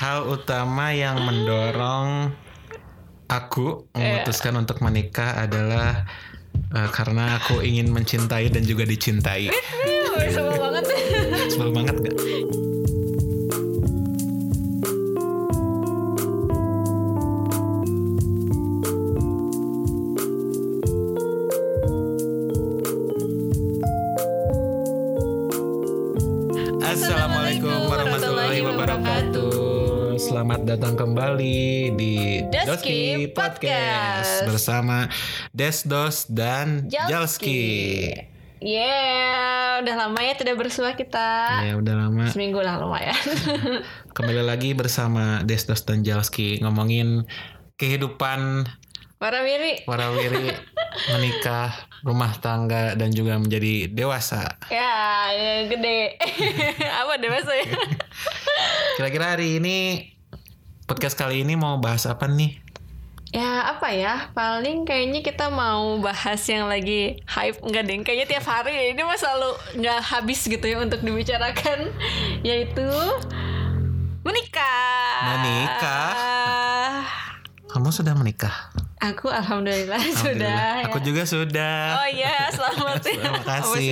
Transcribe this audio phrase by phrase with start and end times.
[0.00, 2.32] hal utama yang mendorong
[3.28, 6.08] aku memutuskan untuk menikah adalah
[6.72, 9.52] eh, karena aku ingin mencintai dan juga dicintai.
[10.32, 10.84] Sebel banget.
[11.52, 11.89] Sebel banget
[30.60, 34.44] Selamat datang kembali di Deski Podcast Podcast.
[34.44, 35.08] bersama
[35.56, 37.08] Desdos dan Jalski.
[37.08, 37.64] Jalski.
[38.60, 41.64] Yeah, udah lama ya tidak bersua kita.
[41.64, 42.28] Ya udah lama.
[42.28, 43.16] Seminggu lah lumayan.
[44.20, 47.24] Kembali lagi bersama Desdos dan Jalski ngomongin
[47.80, 48.68] kehidupan
[49.16, 49.88] Para Miri.
[49.88, 50.44] warawiri
[51.16, 51.72] menikah,
[52.04, 54.60] rumah tangga dan juga menjadi dewasa.
[54.68, 54.92] Ya,
[55.32, 56.20] yang gede.
[57.00, 57.80] Apa dewasa ya?
[59.00, 60.19] Kira-kira hari ini
[60.90, 62.58] podcast kali ini mau bahas apa nih?
[63.30, 64.26] ya apa ya?
[64.34, 68.02] Paling kayaknya kita mau bahas yang lagi hype enggak deh.
[68.02, 68.84] Kayaknya tiap hari ya.
[68.90, 71.94] Ini mah selalu nggak habis gitu ya untuk dibicarakan.
[72.48, 72.90] Yaitu
[74.26, 75.38] menikah.
[75.38, 76.10] Menikah?
[77.70, 78.74] Kamu sudah menikah?
[78.98, 80.26] Aku alhamdulillah, sudah.
[80.26, 80.90] Alhamdulillah.
[80.90, 81.04] Aku ya.
[81.06, 81.78] juga sudah.
[82.02, 83.14] Oh iya, selamat ya.
[83.14, 83.90] Terima kasih.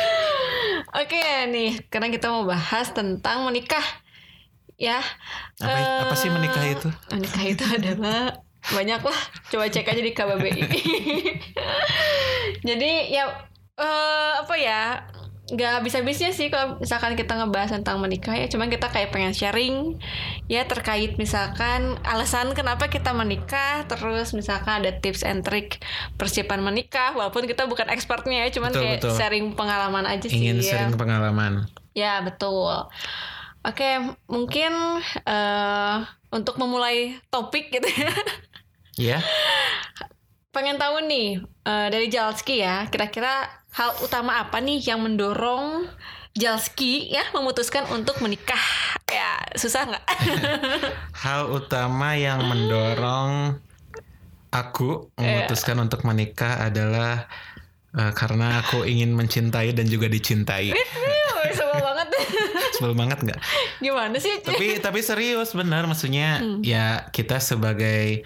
[1.04, 1.20] Oke
[1.52, 3.84] nih, karena kita mau bahas tentang menikah.
[4.80, 5.04] Ya.
[5.60, 6.88] Apa, apa sih eh, menikah itu?
[7.12, 8.40] Menikah itu adalah
[8.72, 9.20] banyak lah.
[9.52, 10.64] Coba cek aja di KBBI.
[12.68, 13.28] Jadi ya
[13.76, 15.04] eh, apa ya?
[15.50, 19.98] nggak habis-habisnya sih kalau misalkan kita ngebahas tentang menikah ya cuman kita kayak pengen sharing
[20.46, 25.82] ya terkait misalkan alasan kenapa kita menikah terus misalkan ada tips and trick
[26.14, 29.14] persiapan menikah walaupun kita bukan expertnya ya cuman Betul, kayak betul.
[29.18, 30.66] sharing pengalaman aja sih Ingin ya.
[30.70, 31.66] sharing pengalaman.
[31.98, 32.86] Ya betul.
[33.60, 34.72] Oke mungkin
[35.24, 35.96] eh
[36.30, 38.12] untuk memulai topik gitu ya.
[39.00, 39.18] Ya,
[40.50, 45.86] Pengen tahu nih eh, dari Jalski ya, kira-kira hal utama apa nih yang mendorong
[46.34, 48.58] Jalski ya memutuskan untuk menikah?
[49.06, 50.04] Ya susah nggak?
[51.24, 53.62] hal utama yang mendorong
[54.50, 57.30] aku memutuskan untuk menikah adalah
[57.94, 60.74] eh, karena aku ingin mencintai dan juga dicintai.
[62.80, 63.18] Sebel banget.
[63.20, 63.40] Nggak?
[63.78, 64.40] Gimana sih?
[64.40, 68.24] tapi tapi serius benar maksudnya ya kita sebagai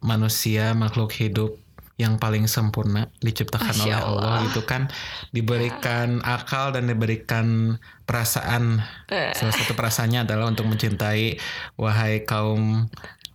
[0.00, 1.60] manusia makhluk hidup
[1.94, 4.24] yang paling sempurna diciptakan Masya oleh Allah.
[4.40, 4.44] Allah.
[4.48, 4.88] gitu kan
[5.30, 7.76] diberikan akal dan diberikan
[8.08, 8.80] perasaan
[9.12, 9.36] Eh.
[9.36, 11.36] salah satu perasaannya adalah untuk mencintai
[11.76, 12.88] wahai kaum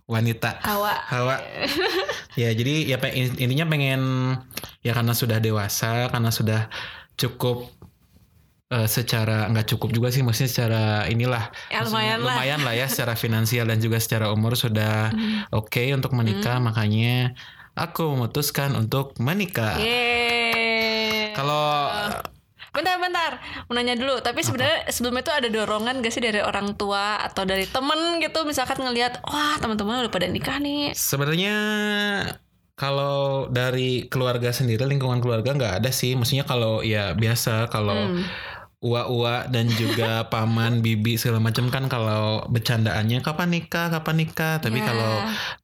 [0.06, 0.98] wanita Hawa.
[1.06, 1.36] Hawa
[2.34, 4.02] ya jadi ya intinya pengen
[4.82, 6.66] ya karena sudah dewasa karena sudah
[7.14, 7.70] cukup
[8.68, 12.34] eh, secara nggak cukup juga sih maksudnya secara inilah Ya, lumayan lah.
[12.34, 15.14] lumayan lah ya secara finansial dan juga secara umur sudah
[15.50, 17.36] oke untuk menikah makanya
[17.74, 21.30] aku memutuskan untuk menikah Yeay.
[21.32, 21.86] kalau
[22.68, 24.20] Bentar-bentar, mau nanya dulu.
[24.20, 28.44] Tapi sebenarnya sebelum itu ada dorongan gak sih dari orang tua atau dari temen gitu,
[28.44, 30.92] misalkan ngelihat, wah teman-teman udah pada nikah nih.
[30.92, 31.56] sebenarnya
[32.76, 33.16] kalau
[33.48, 38.20] dari keluarga sendiri lingkungan keluarga nggak ada sih maksudnya kalau ya biasa kalau Hmm.
[38.86, 43.90] Ua-ua dan juga paman bibi segala macam kan kalau bercandaannya kapan nikah?
[43.90, 44.62] Kapan nikah?
[44.62, 44.86] Tapi Ya.
[44.94, 45.12] kalau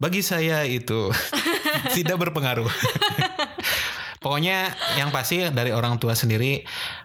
[0.02, 1.14] bagi saya itu
[1.96, 2.66] tidak berpengaruh.
[4.22, 6.62] Pokoknya yang pasti dari orang tua sendiri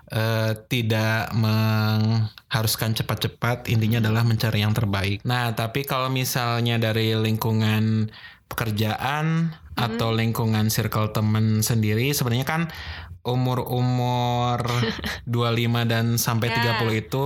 [0.09, 3.73] eh, tidak mengharuskan cepat-cepat.
[3.73, 5.25] Intinya adalah mencari yang terbaik.
[5.25, 8.13] Nah tapi kalau misalnya dari lingkungan
[8.47, 12.61] pekerjaan atau lingkungan circle temen sendiri sebenarnya kan
[13.27, 14.63] umur-umur
[15.27, 16.79] 25 dan sampai Ya.
[16.79, 17.23] 30 itu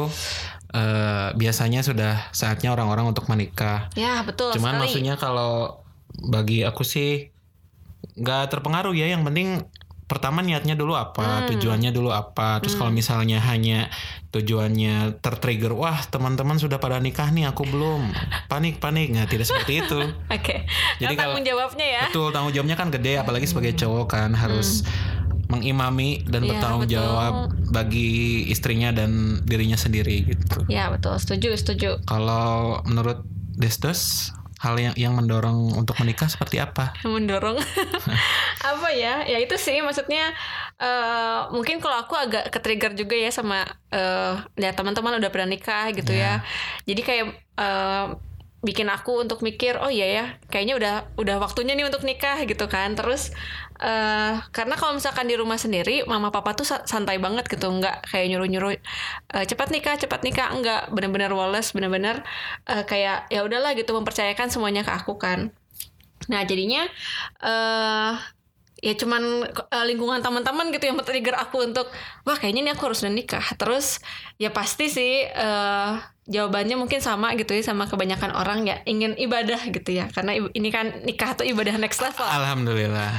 [0.72, 3.92] eh, biasanya sudah saatnya orang-orang untuk menikah.
[3.94, 4.82] Ya betul Cuman sekali.
[4.82, 5.84] maksudnya kalau
[6.18, 7.30] bagi aku sih
[8.14, 9.08] nggak terpengaruh ya.
[9.08, 9.48] Yang penting
[10.08, 11.48] pertama niatnya dulu apa, Hmm.
[11.50, 12.60] tujuannya dulu apa.
[12.60, 13.88] Terus kalau misalnya hanya
[14.32, 18.12] tujuannya tertrigger, wah teman-teman sudah pada nikah nih, aku belum.
[18.48, 19.12] Panik, panik.
[19.12, 20.00] Nggak tidak seperti itu.
[20.36, 20.68] Oke.
[20.98, 22.04] Jadi Jadi kalau- tanggung jawabnya ya.
[22.08, 24.84] Betul, tanggung jawabnya kan gede, apalagi sebagai cowok kan harus
[25.52, 26.48] mengimami dan.
[26.48, 26.96] Iya, bertanggung betul.
[26.96, 27.34] jawab
[27.76, 28.10] bagi
[28.48, 30.64] istrinya dan dirinya sendiri gitu.
[30.72, 31.90] Ya betul, setuju, setuju.
[32.08, 34.32] Kalau menurut Destos,
[34.62, 36.96] hal yang yang mendorong untuk menikah seperti apa?
[37.04, 37.58] Mendorong
[38.72, 39.26] apa ya?
[39.26, 40.32] Ya itu sih maksudnya
[40.82, 45.90] eh mungkin kalau aku agak ke-trigger juga ya sama eh lihat teman-teman udah pernah nikah
[45.92, 46.46] gitu ya.
[46.86, 47.26] Jadi kayak
[47.60, 48.31] eh
[48.62, 52.66] bikin aku untuk mikir oh iya ya kayaknya udah udah waktunya nih untuk nikah gitu
[52.70, 52.94] kan.
[52.94, 53.34] Terus
[53.82, 58.06] eh karena kalau misalkan di rumah sendiri mama papa tuh sa- santai banget gitu nggak
[58.14, 58.72] kayak nyuruh nyuruh
[59.50, 60.48] cepat nikah cepat nikah.
[60.54, 62.22] Enggak bener-bener Wallace bener-bener
[62.70, 65.50] eh, kayak ya udahlah gitu mempercayakan semuanya ke aku kan.
[66.30, 66.86] Nah jadinya
[67.42, 68.14] eh
[68.82, 71.86] ya cuman eh, lingkungan teman-teman gitu yang men-trigger aku untuk
[72.26, 73.46] wah kayaknya ini aku harus udah nikah.
[73.56, 74.02] Terus
[74.36, 75.92] ya pasti sih eh
[76.26, 80.10] jawabannya mungkin sama gitu ya sama kebanyakan orang ya ingin ibadah gitu ya.
[80.10, 82.26] Karena ini kan nikah tuh ibadah next level.
[82.26, 83.18] Alhamdulillah.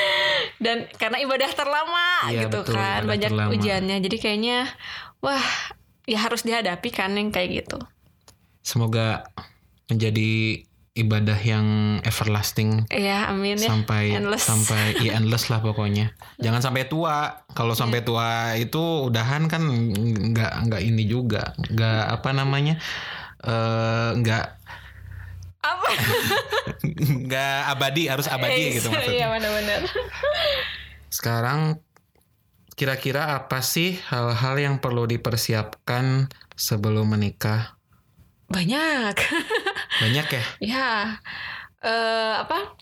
[0.64, 3.50] dan karena ibadah terlama Iya, gitu betul, kan banyak terlama.
[3.56, 3.96] ujiannya.
[4.04, 4.68] Jadi kayaknya
[5.24, 5.44] wah
[6.04, 7.78] ya harus dihadapi kan yang kayak gitu.
[8.60, 9.24] Semoga
[9.88, 10.60] menjadi
[10.98, 11.66] ibadah yang
[12.02, 14.42] everlasting ya amin ya sampai Endless.
[14.42, 16.10] sampai ya endless lah pokoknya.
[16.36, 17.46] Jangan sampai tua.
[17.54, 17.80] Kalau Iya.
[17.80, 22.76] sampai tua itu udahan kan nggak nggak ini juga, nggak apa namanya,
[23.40, 24.46] eh nggak
[25.58, 25.86] apa
[27.26, 29.26] nggak abadi harus abadi gitu iya maksudnya.
[29.30, 29.80] benar-benar
[31.16, 31.80] Sekarang
[32.74, 37.77] kira-kira apa sih hal-hal yang perlu dipersiapkan sebelum menikah?
[38.48, 39.14] Banyak
[40.02, 40.42] Banyak ya?
[40.58, 40.88] ya
[41.78, 42.74] eh apa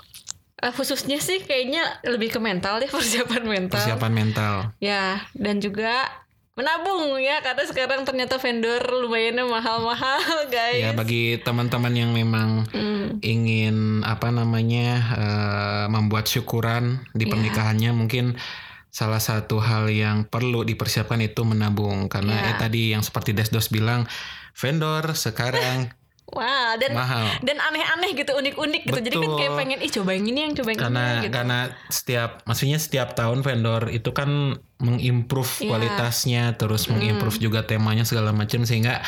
[0.56, 4.54] Eh, khususnya sih kayaknya lebih ke mental deh persiapan mental Persiapan mental.
[4.80, 6.08] ya dan juga
[6.56, 10.16] menabung ya karena sekarang ternyata vendor lumayan mahal-mahal
[10.48, 17.36] guys Ya bagi teman-teman yang memang Hmm, ingin apa namanya eh, membuat syukuran di Iya.
[17.36, 18.40] pernikahannya mungkin
[18.88, 22.48] salah satu hal yang perlu dipersiapkan itu menabung karena Iya.
[22.48, 24.08] eh tadi yang seperti Desdos bilang
[24.56, 25.92] vendor sekarang.
[26.26, 27.22] Wah dan mahal.
[27.46, 28.98] dan aneh-aneh gitu unik-unik gitu.
[28.98, 29.38] Jadi kan Betul.
[29.38, 31.34] kayak pengen ih coba yang ini yang coba yang karena ini gitu.
[31.38, 35.70] karena setiap maksudnya setiap tahun vendor itu kan mengimprove Iya.
[35.70, 39.06] kualitasnya terus mengimprove juga temanya segala macam sehingga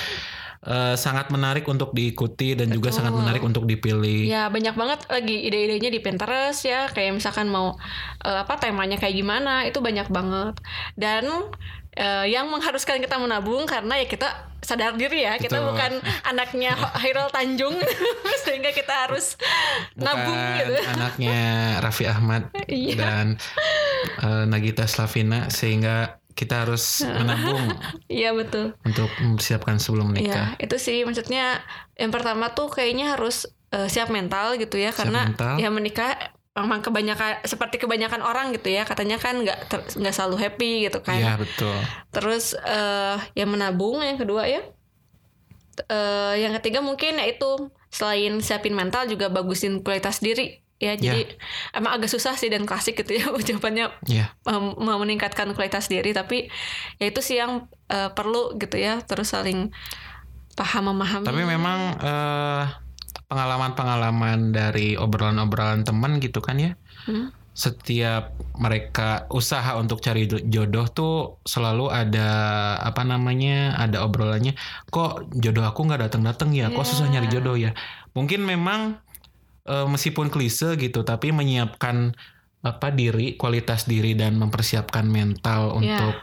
[0.62, 3.22] eh, sangat menarik untuk diikuti dan juga sangat Betul.
[3.26, 4.30] menarik untuk dipilih.
[4.30, 6.86] Ya banyak banget lagi ide-idenya di Pinterest ya.
[6.86, 7.74] Kayak misalkan mau
[8.22, 10.54] eh, apa temanya kayak gimana itu banyak banget.
[10.94, 11.50] Dan
[11.98, 14.28] eh, yang mengharuskan kita menabung karena ya kita
[14.58, 15.68] sadar diri ya kita Betul.
[15.70, 15.92] bukan
[16.30, 17.74] anaknya Hairul Tanjung
[18.44, 19.34] sehingga kita harus
[19.94, 20.74] nabung bukan gitu.
[20.88, 21.40] anaknya
[21.78, 22.94] Raffi Ahmad Iya.
[22.94, 23.26] dan
[24.18, 27.66] eh, Nagita Slavina sehingga kita harus menabung
[28.06, 28.78] Iya betul.
[28.86, 30.54] untuk mempersiapkan sebelum menikah.
[30.54, 31.66] Ya itu sih maksudnya
[31.98, 35.54] yang pertama tuh kayaknya harus eh, siap mental gitu ya Siap karena mental.
[35.58, 36.14] ya menikah
[36.64, 41.18] memang kebanyakan seperti kebanyakan orang gitu ya katanya kan nggak nggak selalu happy gitu kan.
[41.18, 41.76] Iya betul.
[42.10, 44.62] terus eh ya menabung yang kedua ya.
[45.86, 50.94] Eh yang ketiga mungkin yaitu selain siapin mental juga bagusin kualitas diri ya.
[50.94, 51.38] Jadi
[51.74, 56.10] emang agak susah sih dan klasik gitu ya ucapannya Ya em, mau meningkatkan kualitas diri.
[56.14, 56.50] Tapi
[56.98, 59.70] ya itu sih yang eh, perlu gitu ya terus saling
[60.58, 61.26] paham memahami.
[61.26, 62.62] Tapi memang eh,
[63.26, 66.72] pengalaman-pengalaman dari obrolan-obrolan teman gitu kan ya.
[67.08, 67.34] Hmm.
[67.58, 72.30] Setiap mereka usaha untuk cari jo- jodoh tuh selalu ada
[72.78, 74.54] apa namanya ada obrolannya.
[74.94, 76.70] Kok jodoh aku nggak datang-datang ya?
[76.70, 77.74] Kok susah nyari jodoh ya?
[78.14, 79.02] Mungkin memang
[79.66, 82.14] eh, meskipun klise gitu, tapi menyiapkan
[82.62, 85.98] apa diri, kualitas diri dan mempersiapkan mental Ya.
[85.98, 86.14] untuk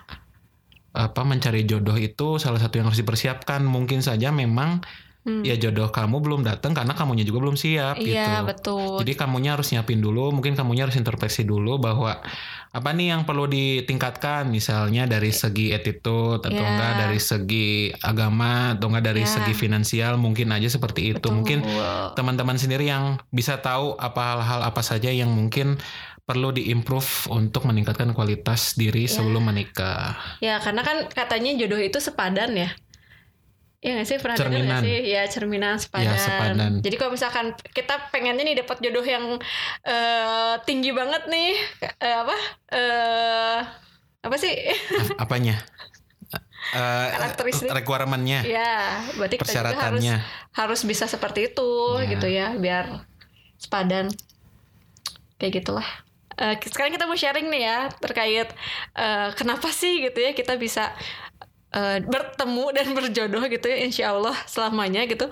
[0.96, 3.60] apa mencari jodoh itu salah satu yang harus dipersiapkan.
[3.68, 4.80] Mungkin saja memang
[5.26, 5.42] Hmm.
[5.42, 8.14] ya jodoh kamu belum datang karena kamunya juga belum siap gitu.
[8.14, 12.22] iya betul Jadi kamunya harus nyiapin dulu, mungkin kamunya harus introspeksi dulu bahwa
[12.70, 16.70] apa nih yang perlu ditingkatkan misalnya dari segi attitude atau Ya.
[16.70, 17.70] enggak dari segi
[18.06, 19.34] agama atau enggak dari Ya.
[19.34, 21.26] segi finansial mungkin aja seperti itu.
[21.26, 21.42] Betul.
[21.42, 21.60] Mungkin
[22.14, 25.82] teman-teman sendiri yang bisa tahu apa hal-hal apa saja yang mungkin
[26.26, 29.14] perlu diimprove untuk meningkatkan kualitas diri Ya.
[29.14, 30.18] sebelum menikah.
[30.42, 32.70] Ya karena kan katanya jodoh itu sepadan ya.
[33.86, 34.66] Iya gak sih pernah Cerminan.
[34.66, 34.98] gak sih?
[35.14, 36.10] Ya cerminan sepadan.
[36.10, 36.72] Ya, sepadan.
[36.82, 39.38] Jadi kalau misalkan kita pengennya nih dapat jodoh yang
[39.86, 41.54] eh, tinggi banget nih,
[42.02, 42.36] eh, apa?
[42.74, 43.58] eh
[44.26, 44.54] apa sih?
[44.74, 45.62] Ap- Apanya?
[46.76, 47.70] Karakteristik.
[47.70, 50.04] requirement-nya, ya, berarti kita juga harus
[50.58, 51.70] harus bisa seperti itu
[52.02, 52.10] Ya.
[52.10, 53.06] gitu ya, biar
[53.62, 54.10] sepadan.
[55.38, 55.86] Kayak gitulah.
[56.36, 58.50] Eh, sekarang kita mau sharing nih ya terkait
[58.98, 60.92] eh, kenapa sih gitu ya kita bisa
[61.76, 65.30] eh, bertemu dan berjodoh gitu ya insya Allah selamanya gitu.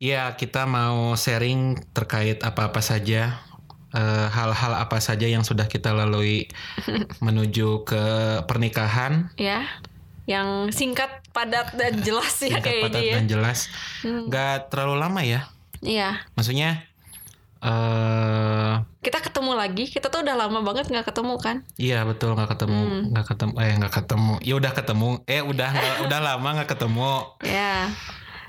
[0.00, 3.36] Ya, kita mau sharing terkait apa-apa saja
[3.92, 6.48] eh, hal-hal apa saja yang sudah kita lalui
[7.26, 8.04] menuju ke
[8.48, 9.28] pernikahan.
[9.36, 9.66] ya
[10.28, 13.58] yang singkat padat dan jelas ya Singkat, kayak padat, ini ya dan jelas.
[14.06, 14.30] Hmm.
[14.30, 15.40] Nggak terlalu lama ya.
[15.82, 16.86] iya Maksudnya
[17.60, 22.50] eh kita ketemu lagi kita tuh udah lama banget nggak ketemu kan iya betul nggak
[22.50, 23.02] ketemu, Hmm.
[23.12, 24.32] nggak ketemu, eh nggak ketemu.
[24.40, 27.12] Ya udah ketemu, eh udah nggak- udah lama nggak ketemu.
[27.42, 27.88] ya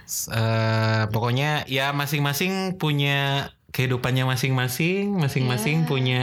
[0.03, 5.87] S- eh, pokoknya ya masing-masing punya kehidupannya masing-masing, masing-masing Ya.
[5.87, 6.21] punya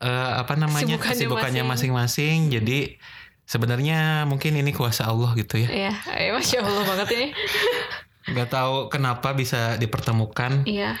[0.00, 2.48] eh, apa namanya Kesibukannya masing-masing.
[2.48, 2.96] Jadi
[3.44, 5.68] sebenarnya mungkin ini kuasa Allah gitu ya.
[5.68, 7.28] Iya, eh, masya Allah banget ini.
[8.32, 10.64] Gak tahu kenapa bisa dipertemukan.
[10.64, 10.96] Iya.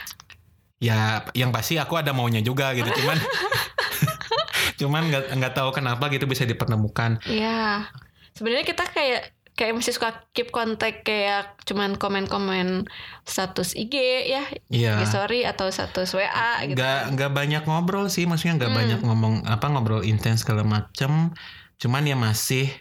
[0.82, 2.90] Ya, yang pasti aku ada maunya juga gitu.
[2.90, 3.14] Cuman,
[4.80, 7.22] cuman nggak nggak tahu kenapa gitu bisa dipertemukan.
[7.24, 7.86] Iya.
[8.34, 9.22] Sebenarnya kita kayak
[9.52, 12.88] kayak masih suka keep kontak kayak cuman komen-komen
[13.22, 13.94] status IG
[14.26, 14.96] ya, Iya.
[14.96, 16.80] IG story atau status WA gitu.
[16.80, 18.80] nggak nggak banyak ngobrol sih maksudnya nggak Hmm.
[18.80, 21.36] banyak ngomong apa ngobrol intens segala macem
[21.76, 22.72] cuman ya masih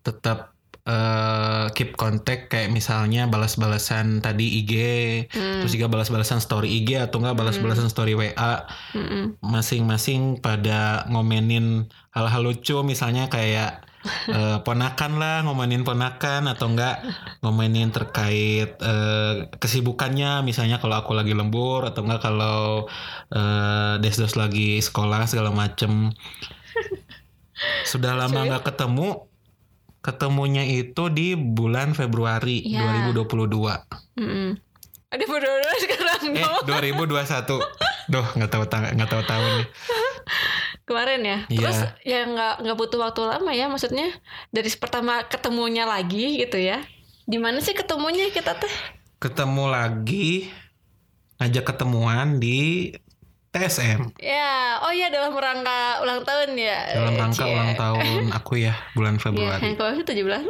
[0.00, 0.53] tetap
[0.84, 4.72] eh, keep kontak kayak misalnya balas-balasan tadi IG
[5.32, 5.64] Hmm.
[5.64, 9.40] terus juga balas-balasan story IG atau enggak balas-balasan story WA Mm-mm.
[9.40, 13.80] masing-masing pada ngomenin hal-hal lucu misalnya kayak
[14.28, 17.00] eh, ponakan lah ngomenin ponakan atau enggak
[17.40, 20.44] ngomenin terkait eh, kesibukannya.
[20.44, 22.84] Misalnya kalau aku lagi lembur atau enggak kalau
[23.32, 26.12] eh, desdos lagi sekolah segala macem.
[27.90, 29.30] Sudah lama nggak ketemu
[30.04, 33.08] ketemunya itu di bulan Februari Iya.
[33.16, 34.48] 2022 Mm-mm.
[35.08, 36.62] Ada bodoh sekarang eh dong.
[36.68, 39.68] 2021 Duh nggak tahu nggak tahu tahun nih
[40.84, 41.38] Kemarin ya.
[41.48, 41.56] Iya.
[41.56, 44.12] Terus ya nggak nggak butuh waktu lama ya maksudnya
[44.52, 46.84] dari pertama ketemunya lagi gitu ya.
[47.24, 48.74] Di mana sih ketemunya kita teh?
[49.14, 50.52] ketemu lagi
[51.40, 52.92] ngajak ketemuan di
[53.54, 56.90] TSM Ya, oh iya dalam rangka ulang tahun ya.
[56.92, 57.54] dalam rangka Cie.
[57.54, 60.42] ulang tahun aku ya bulan Iya, Februari yang kemarin 17.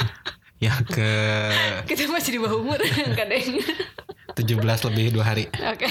[0.64, 1.10] ya ke
[1.84, 3.44] kita masih di bawah umur deh.
[4.32, 4.54] 17
[4.86, 5.90] lebih dua hari Oke.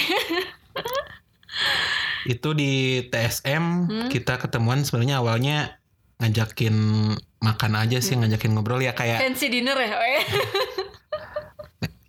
[2.26, 2.72] itu di
[3.06, 4.08] TSM Hmm.
[4.08, 5.76] kita ketemuan sebenarnya awalnya
[6.16, 6.74] ngajakin
[7.38, 8.24] makan aja sih Hmm.
[8.24, 9.92] ngajakin ngobrol ya kayak Fancy dinner ya.
[9.92, 10.20] Oh, ya.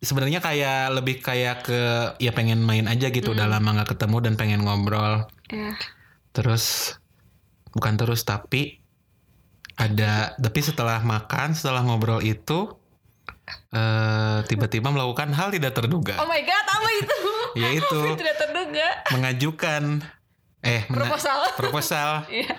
[0.05, 1.81] Sebenarnya kayak lebih kayak ke
[2.17, 3.37] ya pengen main aja gitu Hmm.
[3.37, 5.73] udah lama nggak ketemu dan pengen ngobrol Ya.
[6.31, 6.95] terus
[7.71, 8.79] bukan terus tapi
[9.75, 12.71] ada tapi setelah makan setelah ngobrol itu
[13.69, 17.19] eh tiba-tiba melakukan hal tidak terduga Oh my god, apa itu?
[17.61, 18.87] yaitu Tidak terduga.
[19.11, 19.83] mengajukan
[20.61, 21.39] eh Proposal.
[21.59, 22.55] proposal Iya.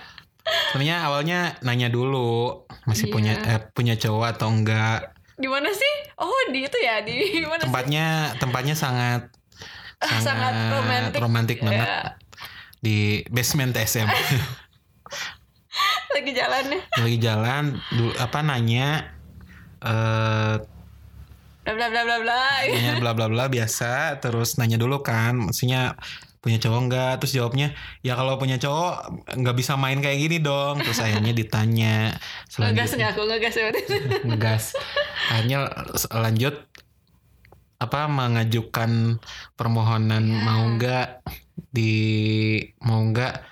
[0.71, 3.13] sebenarnya awalnya nanya dulu masih Iya.
[3.13, 5.93] punya eh, punya cowok atau enggak Di mana sih?
[6.15, 7.63] Oh, di itu ya, di mana sih?
[7.63, 9.21] tempatnya tempatnya sangat
[9.97, 11.17] Ah, sangat romantis.
[11.17, 12.15] romantik banget Ya,
[12.79, 14.05] di basement TSM
[16.13, 16.79] lagi jalannya.
[16.95, 19.11] lagi jalan dulu apa nanya
[19.79, 20.55] eh
[21.63, 22.41] Bla bla bla bla bla.
[22.63, 25.93] nanya bla bla bla biasa terus nanya dulu kan maksudnya
[26.47, 30.79] punya cowok enggak terus jawabnya ya kalau punya cowok nggak bisa main kayak gini dong.
[30.79, 32.15] Terus akhirnya ditanya
[32.55, 33.21] Ngegas nggak aku?
[33.27, 33.67] Ngegas ya
[34.31, 34.63] ngegas.
[35.27, 35.67] Akhirnya
[36.15, 36.55] lanjut
[37.77, 39.21] apa mengajukan
[39.53, 40.41] permohonan Ya.
[40.41, 41.21] mau enggak
[41.69, 41.93] di
[42.81, 43.43] mau enggak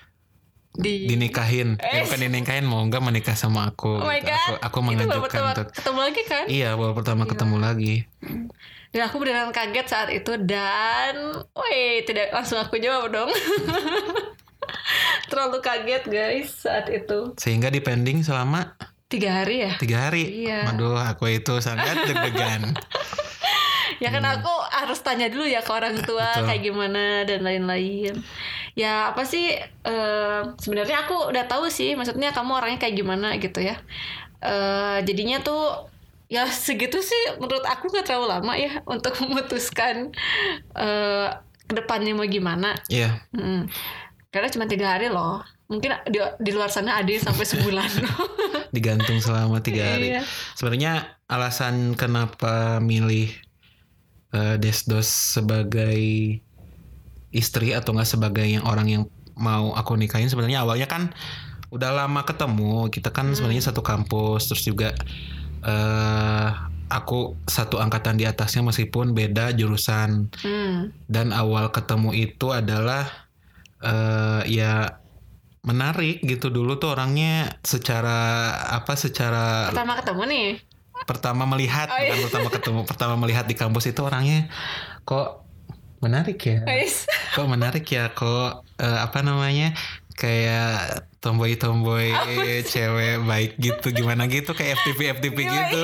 [0.76, 1.88] Di dinikahin Eh.
[1.90, 4.28] ya, bukan dinikahin mau enggak menikah sama aku Oh gitu.
[4.28, 6.44] aku aku mengajukan pertama untuk ketemu lagi kan?
[6.46, 7.32] iya baru pertama Gila.
[7.32, 7.94] ketemu lagi
[8.88, 11.14] Dan aku beneran kaget saat itu dan
[11.50, 13.28] woi tidak langsung aku jawab dong.
[15.28, 17.34] Terlalu kaget guys saat itu.
[17.36, 18.74] sehingga dipending selama
[19.06, 19.72] Tiga hari ya?
[19.76, 20.66] tiga hari Iya.
[20.66, 22.74] waduh aku itu sangat deg-degan
[23.96, 26.34] Ya kan aku harus tanya dulu ya ke orang tua Hmm.
[26.36, 26.46] Betul.
[26.48, 28.14] kayak gimana dan lain-lain.
[28.76, 33.64] Ya apa sih eh, sebenarnya aku udah tahu sih maksudnya kamu orangnya kayak gimana gitu
[33.64, 33.80] ya.
[34.44, 35.88] Eh jadinya tuh
[36.28, 40.12] ya segitu sih menurut aku nggak terlalu lama ya untuk memutuskan
[40.76, 41.28] eh
[41.66, 42.76] ke depannya mau gimana.
[42.86, 43.66] iya Mm.
[44.28, 45.40] Karena cuma tiga hari loh.
[45.66, 47.90] Mungkin di, di luar sana ada sampai sebulan.
[48.76, 50.22] digantung selama tiga hari Iya.
[50.52, 50.92] sebenarnya
[51.26, 53.32] alasan kenapa milih
[54.30, 55.96] eh, Desdos sebagai
[57.36, 59.02] istri atau enggak sebagai yang orang yang
[59.36, 61.12] mau aku nikahin sebenarnya awalnya kan
[61.68, 64.96] udah lama ketemu kita kan sebenarnya satu kampus terus juga
[65.62, 66.48] eh
[66.86, 70.94] aku satu angkatan di atasnya meskipun beda jurusan Hmm.
[71.04, 73.10] dan awal ketemu itu adalah
[73.78, 75.02] eh ya
[75.60, 78.18] menarik gitu dulu tuh orangnya secara
[78.70, 80.48] apa secara Pertama ketemu nih.
[81.04, 82.08] pertama melihat Oh, iya.
[82.08, 84.46] bukan pertama ketemu pertama melihat di kampus itu orangnya
[85.02, 85.45] kok
[86.06, 86.62] menarik ya.
[87.34, 89.74] Kok menarik ya kok eh, apa namanya
[90.16, 92.08] kayak tomboy tomboy
[92.64, 95.82] cewek baik gitu gimana gitu kayak FTP FTP gitu.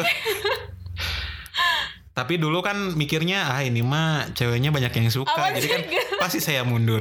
[2.13, 5.83] tapi dulu kan mikirnya ah ini mah ceweknya banyak yang suka Apa jadi kan
[6.17, 7.01] pasti saya mundur.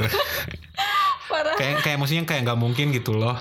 [1.56, 3.36] Kayak kayak maksudnya kayak nggak mungkin gitu loh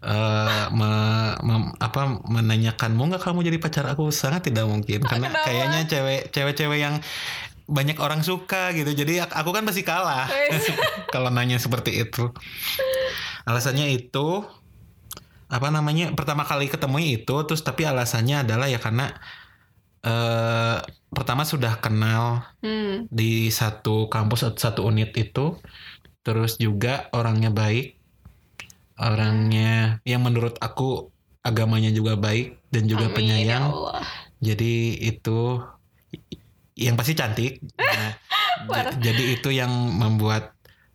[0.00, 4.12] eh, me- mem- apa menanyakan mau nggak kamu jadi pacar aku?
[4.12, 5.44] Sangat tidak mungkin karena Kenapa?
[5.44, 6.94] kayaknya cewek cewek-cewek yang
[7.66, 8.90] banyak orang suka gitu.
[8.90, 10.30] Jadi ak- aku kan pasti kalah.
[11.14, 12.30] Kalau nanya seperti itu.
[13.42, 14.42] Alasannya itu
[15.46, 19.14] apa namanya pertama kali ketemu itu terus tapi alasannya adalah ya karena
[20.02, 20.78] eh
[21.10, 23.06] pertama sudah kenal Hmm.
[23.08, 25.58] di satu kampus atau satu unit itu.
[26.22, 27.98] Terus juga orangnya baik.
[28.96, 33.64] Orangnya yang menurut aku agamanya juga baik dan juga Amin, ya penyayang.
[33.70, 34.02] Allah.
[34.36, 35.62] jadi itu
[36.76, 38.12] yang pasti cantik Nah,
[39.04, 40.52] jadi itu yang membuat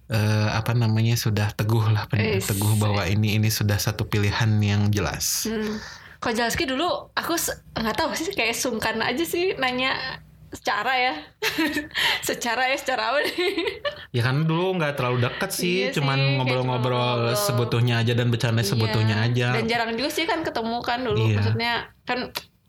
[0.07, 5.49] eh, apa namanya sudah teguh lah teguh bahwa ini ini sudah satu pilihan yang jelas
[5.49, 5.81] Hmm.
[6.21, 6.85] Kalau Jalski dulu
[7.17, 7.33] aku
[7.73, 10.21] nggak tahu sih kayak sungkan aja sih nanya
[10.53, 11.13] secara ya.
[12.29, 13.81] secara ya secara apa nih?
[14.13, 19.17] ya kan dulu nggak terlalu dekat sih Iya cuman ngobrol-ngobrol sebutuhnya aja dan bercanda sebutuhnya
[19.17, 19.27] Iya.
[19.33, 21.25] aja Dan jarang juga sih kan ketemu kan dulu.
[21.25, 21.35] Iya.
[21.41, 21.73] Maksudnya
[22.05, 22.19] kan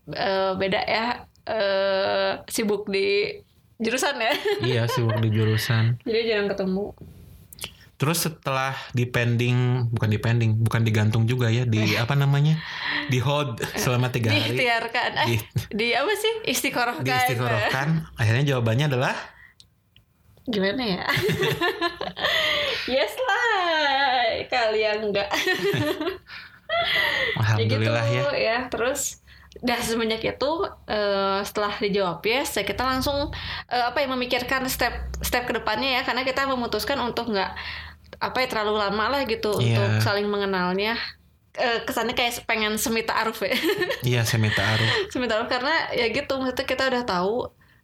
[0.08, 1.06] eh, beda ya
[1.46, 3.38] eh, sibuk di
[3.82, 4.32] jurusan ya.
[4.70, 6.94] iya sibuk di jurusan Jadi jarang ketemu.
[8.02, 12.58] Terus setelah dipending, bukan dipending, bukan digantung juga ya, di apa namanya,
[13.06, 15.10] di hold selama tiga hari, Diikhtiarkan.
[15.22, 15.36] Eh, di,
[15.70, 16.34] di apa sih?
[16.50, 17.06] Istiqorohkan.
[17.06, 17.88] diistiqorohkan.
[18.20, 19.14] Akhirnya jawabannya adalah
[20.42, 21.06] Gimana ya?
[22.90, 24.42] yes lah.
[24.50, 25.30] Kalian enggak.
[27.38, 28.10] alhamdulillah ya.
[28.10, 28.18] ya.
[28.18, 28.58] gitu, ya.
[28.66, 29.21] Terus
[29.54, 30.50] dah semenjak itu
[30.86, 33.28] eh, setelah dijawab ya, saya kita langsung
[33.66, 37.52] eh, apa ya memikirkan step step ke depannya ya, karena kita memutuskan untuk nggak
[38.18, 39.76] apa ya terlalu lama lah gitu Iya.
[39.76, 40.96] untuk saling mengenalnya.
[41.52, 43.52] Eh, kesannya kayak pengen semita aruf ya,
[44.08, 44.88] Iya, saya minta aruh.
[45.08, 47.36] semita aruf karena ya gitu maksudnya kita udah tahu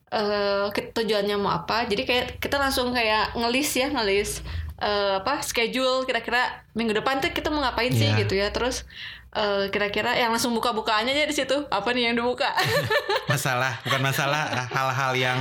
[0.08, 4.40] eh kita tujuannya mau apa, jadi kayak kita langsung kayak ngelis ya ngelis
[4.78, 6.40] eh, apa schedule kira-kira
[6.72, 8.16] minggu depan tuh kita mau ngapain sih Iya.
[8.18, 8.88] gitu ya terus
[9.34, 11.56] eh, kira-kira yang langsung buka-bukaannya aja di situ.
[11.68, 12.48] Apa nih yang dibuka?
[13.32, 15.38] Masalah, bukan masalah, hal-hal yang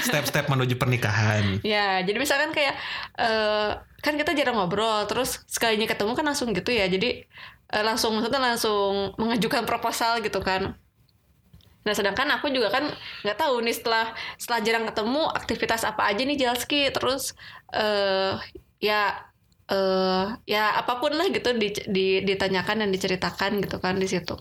[0.00, 1.60] step-step menuju pernikahan.
[1.60, 2.72] ya jadi misalkan kayak
[3.20, 6.88] eh, kan kita jarang ngobrol terus sekalinya ketemu kan langsung gitu ya.
[6.88, 7.28] Jadi
[7.68, 10.72] eh, langsung maksudnya langsung mengajukan proposal gitu kan.
[11.82, 12.88] Nah sedangkan aku juga kan
[13.26, 16.88] nggak tahu nih setelah setelah jarang ketemu aktivitas apa aja nih Jalski?
[16.94, 17.36] Terus
[17.74, 18.40] eh
[18.82, 19.31] ya
[19.72, 24.36] eh ya apa pun lah gitu di, di- ditanyakan dan diceritakan gitu kan di situ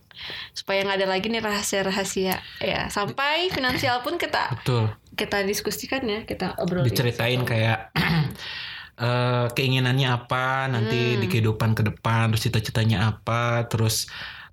[0.51, 4.91] supaya nggak ada lagi nih rahasia-rahasia ya sampai finansial pun kita Betul.
[5.15, 7.95] kita diskusikan ya kita obrolin Diceritain kayak
[9.01, 11.19] eh, keinginannya apa nanti Hmm.
[11.23, 14.05] di kehidupan ke depan, terus cita-citanya apa, terus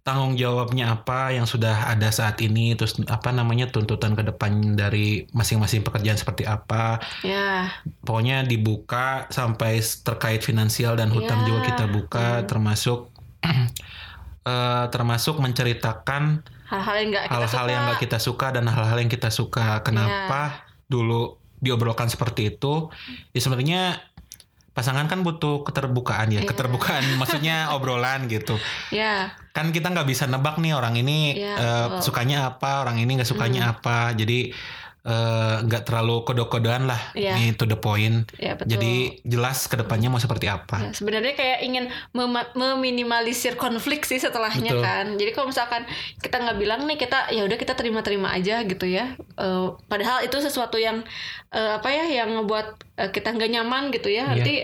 [0.08, 5.28] tanggung jawabnya apa yang sudah ada saat ini, terus apa namanya tuntutan ke depan dari
[5.30, 6.96] masing-masing pekerjaan seperti apa.
[7.20, 7.68] ya
[8.00, 11.46] Pokoknya dibuka sampai terkait finansial dan hutang Ya.
[11.46, 12.46] juga kita buka, Hmm.
[12.46, 13.12] termasuk
[14.44, 18.98] eh, termasuk menceritakan hal-hal yang nggak kita hal-hal suka yang nggak kita suka dan hal-hal
[18.98, 19.66] yang kita suka.
[19.80, 20.40] Kenapa
[20.86, 22.88] dulu diobrolkan seperti itu?
[23.30, 24.00] Ya sebenarnya
[24.70, 26.48] pasangan kan butuh keterbukaan ya, Iya.
[26.48, 28.54] keterbukaan maksudnya obrolan gitu.
[28.88, 31.50] ya Kan kita nggak bisa nebak nih orang ini eh,
[31.90, 32.14] betul.
[32.14, 34.14] sukanya apa, orang ini nggak sukanya apa.
[34.14, 34.54] Jadi
[35.00, 37.34] eh, nggak terlalu kode-kodean lah, Iya.
[37.34, 38.28] ini to the point.
[38.36, 38.92] ya betul Jadi
[39.24, 40.92] jelas ke depannya mau seperti Ya, apa.
[40.92, 44.84] sebenarnya kayak ingin mema- meminimalisir konflik sih setelahnya Betul.
[44.84, 45.06] kan.
[45.16, 45.82] Jadi kalau misalkan
[46.18, 49.16] kita nggak bilang nih kita ya udah kita terima-terima aja gitu ya.
[49.16, 51.00] Eh, padahal itu sesuatu yang
[51.50, 52.66] eh, apa ya yang ngebuat
[52.98, 54.28] eh, kita nggak nyaman gitu ya.
[54.28, 54.32] Iya.
[54.34, 54.54] Nanti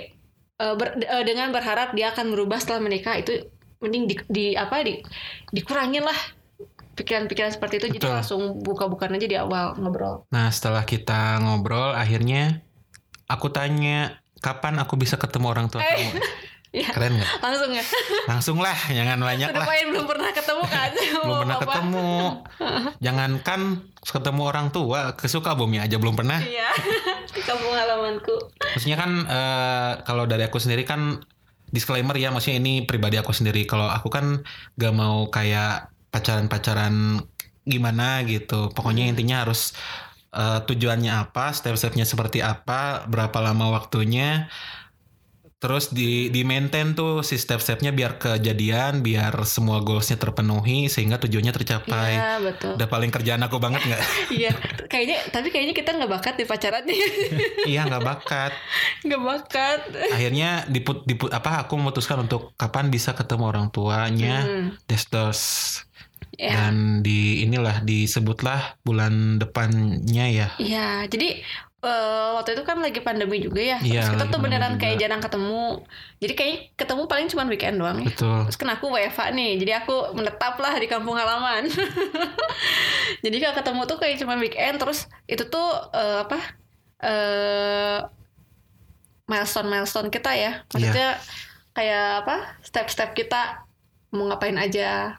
[0.54, 3.48] eh, ber- eh, dengan berharap dia akan berubah setelah menikah itu
[3.84, 5.04] mending di, di- apa di
[5.50, 6.16] dikurangin lah
[6.94, 7.86] pikiran-pikiran seperti itu.
[7.90, 8.14] Jadi Betul.
[8.14, 10.24] langsung buka-bukaan aja di awal ngobrol.
[10.30, 12.64] Nah setelah kita ngobrol, akhirnya
[13.26, 16.10] aku tanya kapan aku bisa ketemu orang tua Eh, kamu.
[16.74, 16.90] Iya.
[16.90, 17.30] Keren nggak?
[17.38, 17.84] Langsung ya.
[18.26, 19.62] Langsung lah, jangan banyak lah.
[19.62, 20.90] Kenapa yang belum pernah ketemu kan?
[21.22, 21.62] Belum pernah apa?
[21.62, 22.10] ketemu.
[23.06, 23.60] Jangankan
[24.02, 26.42] ketemu orang tua, ke Sukabumi aja belum pernah.
[26.42, 26.74] Iya,
[27.30, 28.50] di kampung halamanku.
[28.74, 31.22] Maksudnya kan eh, kalau dari aku sendiri kan
[31.74, 33.60] disclaimer ya, maksudnya ini pribadi aku sendiri.
[33.70, 34.26] Kalau aku kan
[34.80, 36.94] gak mau kayak pacaran-pacaran
[37.72, 38.70] gimana gitu.
[38.76, 39.60] Pokoknya intinya harus
[40.40, 44.46] eh, tujuannya apa, step-stepnya seperti apa, berapa lama waktunya.
[45.64, 51.56] Terus di di maintain tuh si step-stepnya biar kejadian, biar semua goalsnya terpenuhi sehingga tujuannya
[51.56, 52.12] tercapai.
[52.20, 52.76] Iya, betul.
[52.76, 54.02] Udah paling kerjaan aku banget nggak?
[54.44, 54.52] Iya,
[54.92, 57.00] kayaknya tapi kayaknya kita nggak bakat di pacaran nih.
[57.72, 58.52] iya nggak bakat.
[59.08, 59.80] Nggak bakat.
[60.12, 64.76] akhirnya diput diput apa aku memutuskan untuk kapan bisa ketemu orang tuanya Hmm.
[64.84, 65.80] destos
[66.34, 66.50] Ya.
[66.50, 70.48] dan di inilah disebutlah bulan depannya ya.
[70.58, 71.40] Iya, jadi
[71.84, 73.78] eh, waktu itu kan lagi pandemi juga ya.
[73.78, 74.80] Iya, Terus kita lagi tuh beneran juga.
[74.82, 75.64] kayak jarang ketemu.
[76.18, 78.08] Jadi kayak ketemu paling cuma weekend doang ya.
[78.10, 78.38] Betul.
[78.48, 81.68] Terus kan aku WFA nih, jadi aku menetap lah di kampung halaman.
[83.24, 86.38] jadi kalau ketemu tuh kayak cuma weekend, terus itu tuh eh, apa?
[87.04, 87.98] eh
[89.28, 90.52] milestone milestone kita ya.
[90.72, 91.20] Maksudnya
[91.76, 92.36] kayak apa?
[92.64, 93.64] Step-step kita
[94.14, 95.18] mau ngapain aja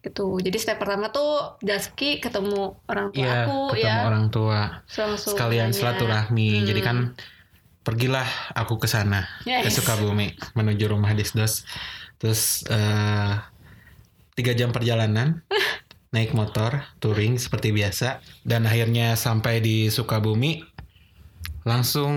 [0.00, 0.40] gitu.
[0.40, 3.96] Jadi step pertama tuh Jaski ketemu orang tua Iya, aku ketemu ya.
[4.04, 4.60] orang tua.
[4.88, 6.48] Langsung Sekalian silaturahmi.
[6.56, 6.66] Hmm.
[6.66, 6.96] Jadi kan
[7.80, 9.76] pergilah aku ke sana ke Yes.
[9.76, 11.64] Sukabumi menuju rumah Desdos.
[12.16, 13.32] Terus eh,
[14.34, 15.44] tiga jam perjalanan
[16.14, 20.64] naik motor touring seperti biasa dan akhirnya sampai di Sukabumi
[21.62, 22.12] langsung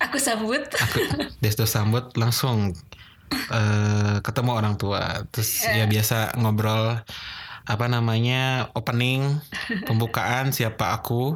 [0.00, 0.64] Aku sambut.
[0.72, 0.98] aku
[1.38, 2.72] Desdos sambut langsung
[3.30, 7.00] eh, ketemu orang tua terus ya biasa ngobrol
[7.66, 9.42] apa namanya opening
[9.84, 11.34] pembukaan siapa aku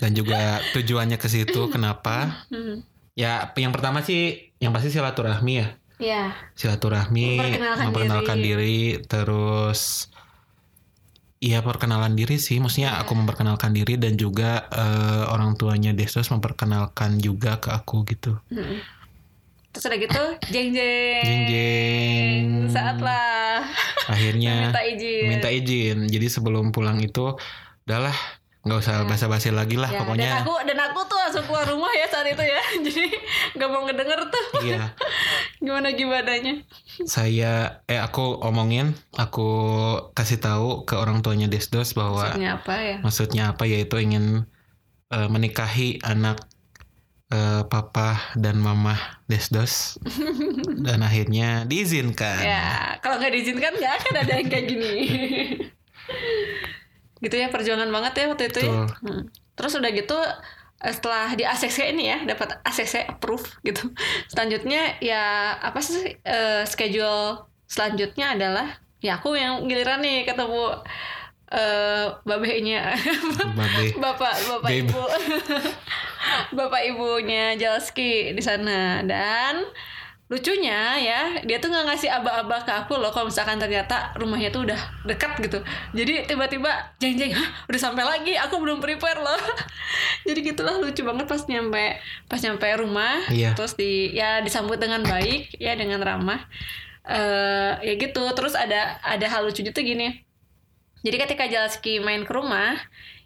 [0.00, 2.80] dan juga tujuannya ke situ kenapa Hmm.
[3.12, 6.36] ya yang pertama sih yang pasti silaturahmi ya Ya.
[6.52, 9.00] silaturahmi Memperkenalkan memperkenalkan diri.
[9.08, 10.12] terus
[11.36, 17.20] Iya perkenalan diri sih, maksudnya aku memperkenalkan diri dan juga eh, orang tuanya Destos memperkenalkan
[17.20, 18.40] juga ke aku gitu.
[18.48, 18.80] Hmm.
[19.76, 21.20] Terus udah gitu, jeng jeng.
[21.20, 22.44] Jeng jeng.
[22.66, 23.60] Saatlah
[24.06, 25.24] Akhirnya minta izin.
[25.28, 25.98] minta izin.
[26.06, 27.36] Jadi sebelum pulang itu
[27.84, 28.16] udahlah
[28.64, 30.26] nggak usah basa-basi lagi lah Ya, pokoknya.
[30.26, 32.60] dan aku dan aku tuh langsung keluar rumah ya saat itu ya.
[32.88, 33.04] Jadi
[33.54, 34.96] nggak mau ngedenger tuh Iya,
[35.62, 36.54] gimana gimananya.
[37.04, 37.52] saya
[37.84, 39.46] eh aku omongin, aku
[40.10, 42.96] kasih tahu ke orang tuanya Desdos bahwa Maksudnya apa ya?
[42.98, 44.48] maksudnya apa yaitu ingin
[45.08, 46.40] eh, menikahi anak
[47.30, 48.94] eh, papa dan mama
[49.26, 49.98] Desdos
[50.86, 52.42] dan akhirnya diizinkan.
[52.42, 54.94] Ya, kalau nggak diizinkan nggak akan ada yang kayak gini.
[57.24, 58.86] gitu ya perjuangan banget ya waktu itu ya.
[59.02, 59.26] Hmm.
[59.56, 60.18] Terus udah gitu
[60.84, 63.90] eh, setelah di ACC ini ya dapat ACC approve gitu.
[64.30, 70.86] Selanjutnya ya apa sih eh, schedule selanjutnya adalah ya aku yang giliran nih ketemu
[71.56, 72.92] eh babenya
[73.56, 73.96] Babe.
[73.96, 74.84] bapak bapak Babe.
[74.84, 75.02] ibu.
[76.58, 79.00] bapak ibunya Jalski di sana.
[79.00, 79.64] Dan
[80.26, 84.68] lucunya ya dia tuh nggak ngasih aba-aba ke aku loh kalau misalkan ternyata rumahnya tuh
[84.68, 84.76] udah
[85.08, 85.64] dekat gitu.
[85.96, 86.68] Jadi tiba-tiba
[87.00, 88.36] jeng jeng hah udah sampai lagi?
[88.36, 89.38] Aku belum prepare loh.
[90.28, 91.96] Jadi gitulah lucu banget pas nyampe
[92.28, 93.22] pas nyampe rumah.
[93.32, 93.56] Iya.
[93.56, 96.42] terus di ya disambut dengan baik ya dengan ramah.
[97.06, 98.26] Eh ya gitu.
[98.34, 100.25] Terus ada ada hal lucunya tuh gini
[101.06, 102.74] jadi ketika Jalski main ke rumah,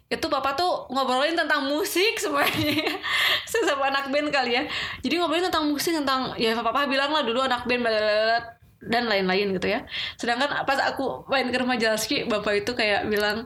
[0.05, 3.01] itu papa tuh ngobrolin tentang musik semuanya.
[3.49, 4.63] Sama anak band kali ya.
[5.01, 8.39] Jadi ngobrolin tentang musik tentang ya papa bilang lah dulu anak band blablabla,
[8.85, 9.81] dan lain-lain gitu ya.
[10.13, 13.41] Sedangkan pas aku main ke rumah Jalski, bapak itu kayak bilang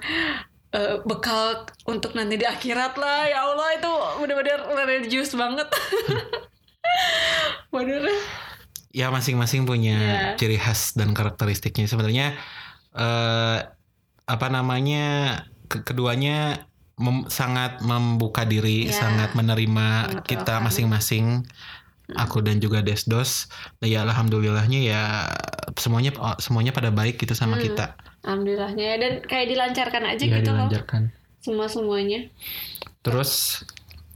[0.75, 5.71] "Eh, bekal untuk nanti di akhirat lah ya Allah itu bener-bener religius banget
[7.71, 8.03] bener
[8.91, 10.35] ya masing-masing punya Iya.
[10.35, 12.35] ciri khas dan karakteristiknya sebenarnya
[12.95, 13.59] eh
[14.25, 15.05] apa namanya
[15.65, 16.65] ke- keduanya
[16.97, 18.95] mem- sangat membuka diri Iya.
[18.95, 21.25] sangat menerima Sangat kita masing-masing
[22.13, 23.49] aku dan juga Desdos.
[23.81, 25.01] Nah, ya alhamdulillahnya ya
[25.75, 27.65] semuanya semuanya pada baik gitu sama Hmm.
[27.65, 27.85] kita.
[28.21, 30.69] Alhamdulillahnya ya dan kayak dilancarkan aja ya gitu loh.
[30.69, 31.01] dilancarkan.
[31.41, 32.29] Semua semuanya
[33.01, 33.61] terus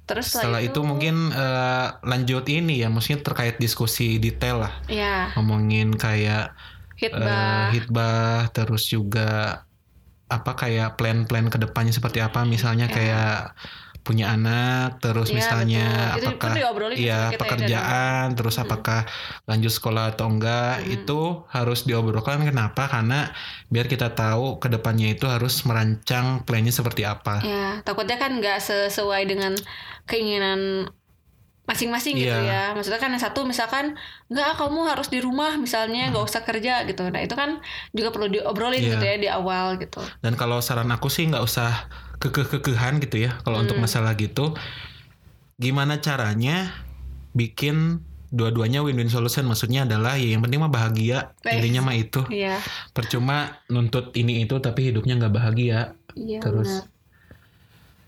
[0.10, 4.74] terus setelah itu mungkin eh, lanjut ini ya maksudnya terkait diskusi detail lah.
[4.90, 6.58] Ya ngomongin kayak
[6.98, 9.62] hitbah eh, hitbah terus juga
[10.30, 12.46] apa kayak plan-plan ke depannya seperti apa?
[12.46, 12.94] Misalnya Ya.
[12.94, 13.36] kayak
[14.00, 16.18] punya anak terus Iya, misalnya betul.
[16.18, 19.00] Itu apakah sama iya kita ya, pekerjaan terus apakah
[19.46, 20.82] lanjut sekolah atau enggak?
[20.82, 20.96] Hmm.
[20.96, 21.20] itu
[21.52, 22.42] harus diobrolkan.
[22.42, 22.88] Kenapa?
[22.90, 23.30] Karena
[23.70, 27.44] biar kita tahu ke depannya itu harus merancang plannya seperti apa.
[27.44, 29.54] Ya takutnya kan nggak sesuai dengan
[30.10, 30.90] keinginan
[31.70, 32.74] masing-masing gitu Iya.
[32.74, 32.74] ya.
[32.74, 33.94] Maksudnya kan yang satu misalkan
[34.26, 37.06] nggak kamu harus di rumah misalnya nggak usah kerja gitu.
[37.06, 37.62] Nah itu kan
[37.94, 38.98] juga perlu diobrolin Iya.
[38.98, 40.02] gitu ya di awal gitu.
[40.20, 41.86] Dan kalau saran aku sih nggak usah
[42.18, 43.86] kekeh-kekehan gitu ya kalau untuk Hmm.
[43.86, 44.58] masalah gitu.
[45.56, 46.74] Gimana caranya
[47.32, 49.46] bikin dua-duanya win-win solution?
[49.46, 51.38] Maksudnya adalah ya yang penting mah bahagia.
[51.44, 52.26] Intinya mah itu.
[52.28, 52.58] Iya.
[52.92, 55.94] Percuma nuntut ini itu tapi hidupnya nggak bahagia.
[56.18, 56.98] Iya terus benar.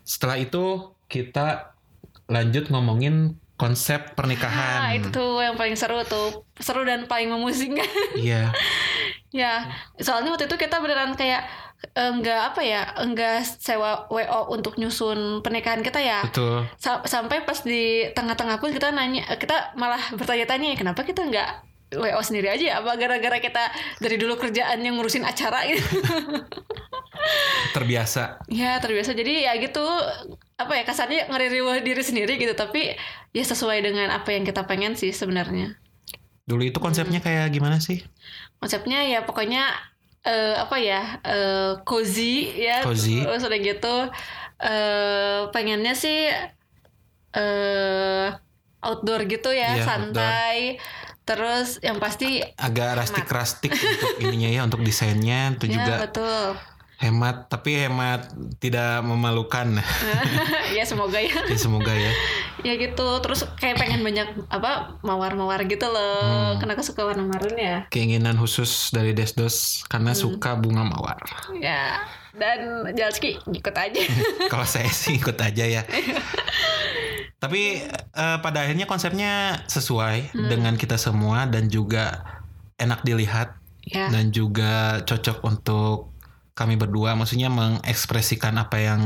[0.01, 0.63] setelah itu
[1.05, 1.77] kita
[2.25, 7.85] lanjut ngomongin konsep pernikahan ah itu tuh yang paling seru tuh seru dan paling memusingkan
[8.17, 8.49] iya
[9.31, 9.63] Ya,
[9.95, 11.47] soalnya waktu itu kita beneran kayak
[11.89, 16.19] eh, enggak apa ya, enggak sewa WO untuk nyusun pernikahan kita ya.
[16.19, 21.63] betul Sa- sampai pas di tengah-tengah pun kita nanya, kita malah bertanya-tanya kenapa kita enggak
[21.91, 22.75] WO sendiri aja ya?
[22.83, 23.71] Apa gara-gara kita
[24.03, 25.79] dari dulu kerjaan yang ngurusin acara gitu?
[27.71, 28.43] Terbiasa.
[28.47, 29.15] ya terbiasa.
[29.15, 29.83] Jadi ya gitu
[30.67, 32.53] apa ya kasarnya ngeri diri sendiri gitu.
[32.53, 32.95] Tapi
[33.33, 35.77] ya sesuai dengan apa yang kita pengen sih sebenarnya.
[36.45, 38.03] Dulu itu konsepnya kayak gimana sih?
[38.61, 39.71] Konsepnya ya pokoknya
[40.25, 42.85] eh, apa ya eh, cozy ya.
[42.85, 43.21] Cozy.
[43.25, 43.95] Terus udah gitu
[44.61, 46.29] eh pengennya sih
[47.33, 48.27] eh
[48.81, 50.81] outdoor gitu ya, Iya, santai.
[51.21, 56.47] Terus yang pasti Agak rastik-rastik untuk ininya ya, untuk desainnya itu ya juga betul.
[57.01, 58.29] Hemat, tapi hemat
[58.61, 59.81] tidak memalukan.
[60.77, 61.33] ya semoga ya.
[61.49, 62.13] Ya, semoga ya.
[62.67, 63.07] ya gitu.
[63.19, 66.55] Terus kayak pengen banyak apa mawar-mawar gitu loh.
[66.55, 67.89] Karena aku suka warna marun ya.
[67.89, 70.21] Keinginan khusus dari Desdos karena Hmm.
[70.21, 71.17] suka bunga mawar.
[71.57, 72.05] Ya.
[72.31, 74.01] Dan Jalski ikut aja.
[74.53, 75.81] Kalau saya sih ikut aja ya.
[77.41, 80.47] Tapi eh, pada akhirnya konsepnya sesuai Hmm.
[80.47, 82.21] dengan kita semua dan juga
[82.77, 84.09] enak dilihat ya.
[84.09, 86.10] dan juga cocok untuk
[86.61, 87.17] kami berdua.
[87.17, 89.01] Maksudnya mengekspresikan apa yang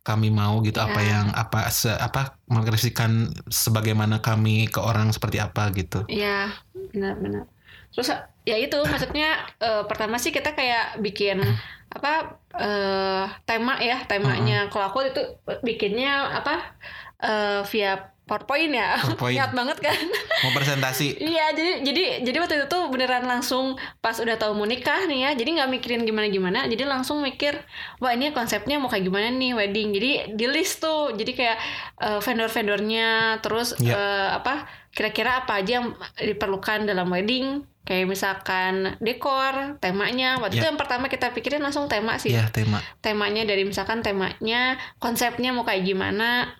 [0.00, 1.20] kami mau gitu, apa Ya.
[1.20, 6.08] yang apa se, apa mengekspresikan sebagaimana kami ke orang seperti apa gitu.
[6.08, 7.44] Iya, benar-benar.
[7.90, 8.08] Terus
[8.46, 11.42] ya itu maksudnya eh, pertama sih kita kayak bikin
[11.90, 14.70] apa eh, tema ya temanya.
[14.70, 15.22] Kalau aku itu
[15.60, 16.74] bikinnya apa
[17.18, 17.92] eh, via
[18.30, 18.94] PowerPoint ya.
[19.02, 19.34] PowerPoint.
[19.42, 19.98] Niat banget kan.
[20.46, 24.70] Mau presentasi Iya, jadi jadi jadi waktu itu tuh beneran langsung pas udah tahu mau
[24.70, 25.30] nikah nih ya.
[25.34, 27.58] Jadi nggak mikirin gimana-gimana, jadi langsung mikir,
[27.98, 29.90] wah ini konsepnya mau kayak gimana nih wedding.
[29.90, 31.10] Jadi di list tuh.
[31.10, 31.58] Jadi kayak
[31.98, 33.08] eh, vendor-vendornya,
[33.42, 33.98] terus Iya.
[33.98, 37.66] eh, apa kira-kira apa aja yang diperlukan dalam wedding.
[37.80, 40.38] Kayak misalkan dekor, temanya.
[40.38, 40.70] Waktu itu Iya.
[40.70, 42.30] yang pertama kita pikirin langsung tema sih.
[42.30, 42.78] ya tema.
[43.00, 46.54] Temanya dari misalkan temanya, konsepnya mau kayak gimana.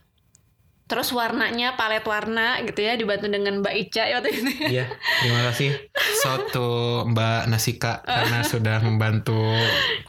[0.85, 4.42] Terus warnanya, palet warna gitu ya, dibantu dengan Mbak Ica ya waktu itu.
[4.74, 4.90] Iya,
[5.22, 5.70] terima kasih
[6.18, 6.70] Soto
[7.06, 9.38] Mbak Nasika karena sudah membantu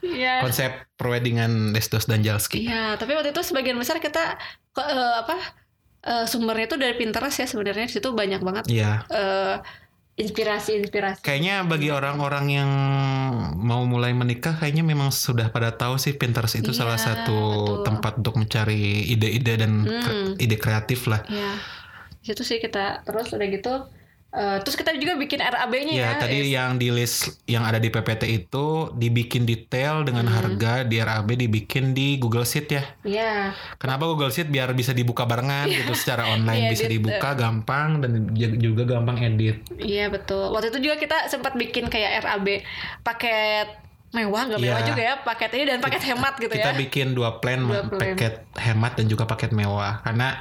[0.02, 0.42] Iya.
[0.42, 2.66] konsep perweddingan Desdos dan Jalski.
[2.66, 4.42] Iya, tapi waktu itu sebagian besar kita
[4.74, 5.38] eh, apa
[6.02, 9.06] eh, sumbernya itu dari Pinterest ya sebenarnya di situ banyak banget Iya.
[10.22, 11.20] Eh, inspirasi-inspirasi.
[11.20, 12.70] Kayaknya bagi orang-orang yang
[13.56, 17.40] mau mulai menikah kayaknya memang sudah pada tahu sih Pinterest itu Iya, salah satu
[17.74, 17.84] betul.
[17.84, 20.34] tempat untuk mencari ide-ide dan kre- Hmm.
[20.38, 21.26] ide kreatif lah.
[21.26, 21.58] Iya.
[22.18, 23.74] Di situ sih kita terus udah gitu
[24.32, 26.06] eh, terus kita juga bikin RAB-nya ya.
[26.06, 30.34] Ya, tadi Is- yang di list yang ada di PPT itu dibikin detail dengan Hmm.
[30.34, 32.84] harga di RAB dibikin di Google Sheet ya.
[33.02, 33.52] Iya.
[33.76, 36.96] Kenapa Google Sheet biar bisa dibuka barengan gitu secara online Iya, bisa edit.
[36.98, 38.12] dibuka gampang dan
[38.58, 39.68] juga gampang edit.
[39.74, 40.48] Iya betul.
[40.50, 42.64] Waktu itu juga kita sempat bikin kayak RAB
[43.02, 43.68] paket
[44.12, 44.88] mewah nggak mewah Iya.
[44.88, 46.78] juga ya paket ini dan paket hemat gitu kita ya.
[46.78, 47.96] bikin dua plan, Dua plan.
[48.12, 50.36] paket hemat dan juga paket mewah karena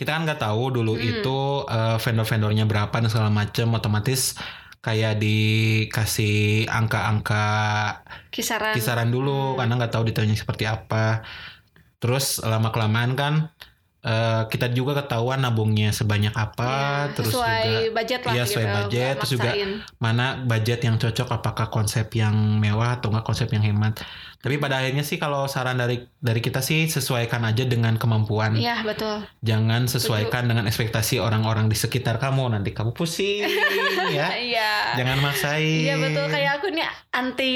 [0.00, 1.04] kita kan nggak tahu dulu Hmm.
[1.12, 4.32] itu eh, vendor-vendornya berapa dan segala macam otomatis
[4.80, 7.46] kayak dikasih angka-angka
[8.32, 8.72] Kisaran.
[8.72, 11.20] kisaran dulu karena nggak tahu detailnya seperti apa
[12.00, 13.34] terus lama kelamaan kan
[14.00, 16.72] eh, kita juga ketahuan nabungnya sebanyak apa
[17.04, 18.48] Ya, terus sesuai juga budget lah iya, gitu.
[18.48, 19.50] sesuai budget, nggak terus juga
[20.00, 24.00] mana budget yang cocok apakah konsep yang mewah atau enggak konsep yang hemat
[24.40, 28.80] tapi pada akhirnya sih kalau saran dari dari kita sih sesuaikan aja dengan kemampuan Iya
[28.80, 29.20] betul.
[29.40, 33.44] jangan sesuaikan dengan ekspektasi orang-orang di sekitar kamu nanti kamu pusing
[34.16, 34.96] ya Iya.
[34.96, 37.50] jangan maksain Iya betul kayak aku nih anti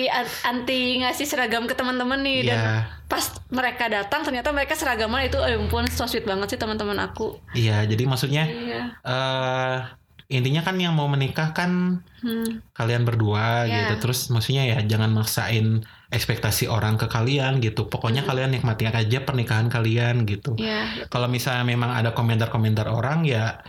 [0.44, 2.76] anti ngasih seragam ke teman-teman nih dan Iya.
[3.04, 7.40] pas mereka datang ternyata mereka seragaman itu ya ampun so sweet banget sih teman-teman aku.
[7.52, 8.82] iya jadi maksudnya Iya.
[9.00, 9.78] eh
[10.26, 12.64] intinya kan yang mau menikah kan Hmm.
[12.72, 13.92] kalian berdua Iya.
[13.92, 19.18] gitu terus maksudnya ya jangan maksain ekspektasi orang ke kalian gitu pokoknya kalian nikmati aja
[19.20, 21.06] pernikahan kalian gitu Iya.
[21.06, 23.60] kalau misalnya memang ada komentar-komentar orang ya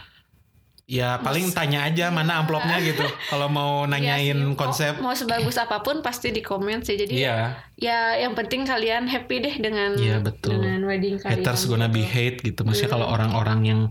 [0.85, 4.45] ya paling tanya aja mana amplopnya gitu kalau mau nanyain Iya sih.
[4.45, 6.93] Mau- konsep mau, sebagus apa pun pasti di komen sih.
[6.93, 10.61] Jadi iya ya yang penting kalian happy deh dengan Iya, betul.
[10.61, 11.41] dengan wedding kalian.
[11.41, 13.15] haters gonna be hate gitu maksudnya kalau Hmm.
[13.17, 13.81] orang-orang yang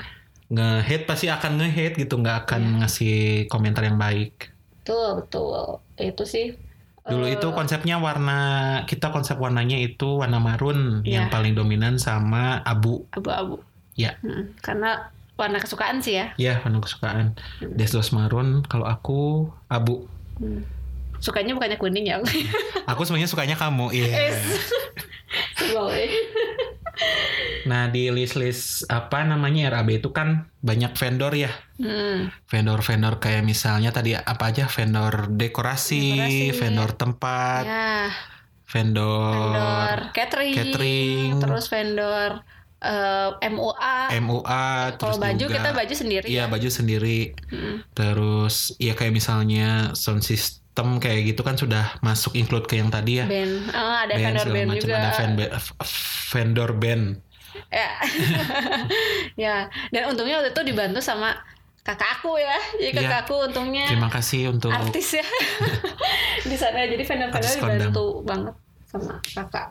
[0.47, 2.75] nge-hate pasti akan nge-hate gitu nggak akan Iya.
[2.81, 3.17] ngasih
[3.49, 5.81] komentar yang baik Betul, betul.
[5.97, 6.55] Itu sih
[7.05, 8.41] dulu eh, itu konsepnya warna
[8.89, 11.33] kita konsep warnanya itu warna marun yang Iya.
[11.33, 13.61] paling dominan sama abu abu-abu.
[13.93, 14.17] Ya.
[14.25, 16.33] Hmm, karena warna kesukaan sih ya.
[16.37, 17.75] ya warna kesukaan Hmm.
[17.77, 20.09] desdos marun kalau aku abu
[20.41, 20.65] Hmm.
[21.25, 22.21] Sukanya bukannya kuning ya.
[22.91, 24.29] aku sebenarnya sukanya kamu iya
[25.73, 26.13] Boleh.
[27.65, 32.31] nah di list-list apa namanya RAB itu kan banyak vendor ya Hmm.
[32.47, 36.55] vendor-vendor kayak misalnya tadi apa aja vendor dekorasi, Dekorasi.
[36.55, 38.15] vendor tempat Ya,
[38.65, 41.31] vendor, vendor catering, catering.
[41.41, 42.31] terus vendor
[42.79, 43.99] eh, MUA.
[44.15, 46.27] MUA Kalau terus baju juga kita baju sendiri.
[46.29, 46.45] Iya ya.
[46.47, 47.19] baju sendiri.
[47.49, 47.77] Mm.
[47.91, 53.23] Terus ya kayak misalnya sound system kayak gitu kan sudah masuk include ke yang tadi
[53.23, 53.27] ya.
[53.27, 53.55] Band.
[53.67, 54.97] Eh, ada Band vendor band macam juga.
[54.97, 55.49] ada vendor,
[56.29, 57.05] vendor band.
[57.71, 57.91] Ya.
[59.47, 59.57] ya.
[59.89, 61.39] Dan untungnya waktu itu dibantu sama
[61.81, 62.59] kakak aku ya.
[62.75, 63.01] Jadi Iya.
[63.01, 65.27] kakak aku untungnya Terima kasih untuk artis ya
[66.51, 66.83] di sana.
[66.83, 67.79] Jadi vendor-vendor Artis kondang.
[67.93, 69.69] dibantu banget sama kakak.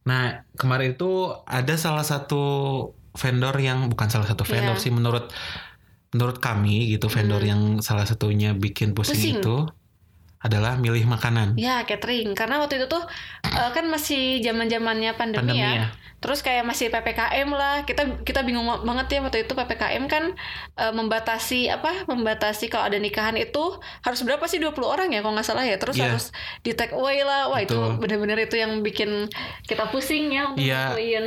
[0.00, 0.22] Nah,
[0.56, 1.10] kemarin itu
[1.44, 2.42] ada salah satu
[3.12, 4.82] vendor yang bukan salah satu vendor Iya.
[4.82, 5.30] sih menurut
[6.10, 9.36] menurut kami gitu vendor yang salah satunya bikin pusing, Pusing.
[9.38, 9.56] itu
[10.40, 11.52] adalah milih makanan.
[11.60, 13.04] Ya catering karena waktu itu tuh
[13.44, 15.72] eh, kan masih zaman zamannya pandemi, Pandemi ya.
[15.84, 15.88] ya.
[16.20, 20.32] Terus kayak masih ppkm lah kita kita bingung banget ya waktu itu ppkm kan
[20.76, 25.36] eh, membatasi apa membatasi kalau ada nikahan itu harus berapa sih 20 orang ya kalau
[25.36, 26.12] nggak salah ya terus Iya.
[26.12, 26.32] harus
[26.64, 28.00] di take away lah wah itu Betul.
[28.00, 29.28] benar-benar itu yang bikin
[29.64, 30.92] kita pusing ya untuk Iya.
[30.96, 31.24] nentuin.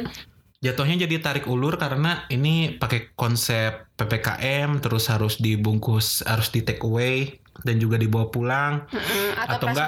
[0.63, 6.79] Jatuhnya jadi tarik ulur karena ini pakai konsep PPKM terus harus dibungkus, harus di take
[6.87, 9.87] away dan juga dibawa pulang Mm-mm, atau, Atau enggak,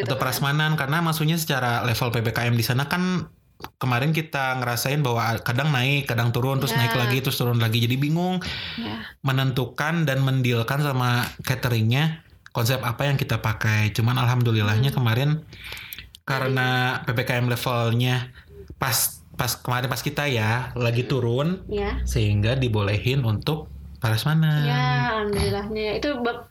[0.00, 0.22] gitu atau kan.
[0.24, 3.28] prasmanan karena maksudnya secara level PPKM di sana kan
[3.78, 6.82] kemarin kita ngerasain bahwa kadang naik, kadang turun, terus Ya.
[6.82, 7.78] naik lagi, terus turun lagi.
[7.78, 8.42] Jadi bingung
[8.74, 9.06] Ya.
[9.22, 13.94] menentukan dan mendilkan sama cateringnya konsep apa yang kita pakai.
[13.94, 14.98] Cuman alhamdulillahnya Hmm.
[14.98, 15.30] kemarin
[16.22, 18.30] karena PPKM levelnya
[18.78, 23.71] pas pas kemarin pas kita ya lagi turun ya sehingga dibolehin untuk
[24.02, 24.66] prasmanan.
[24.66, 24.82] Ya,
[25.22, 26.08] alhamdulillahnya itu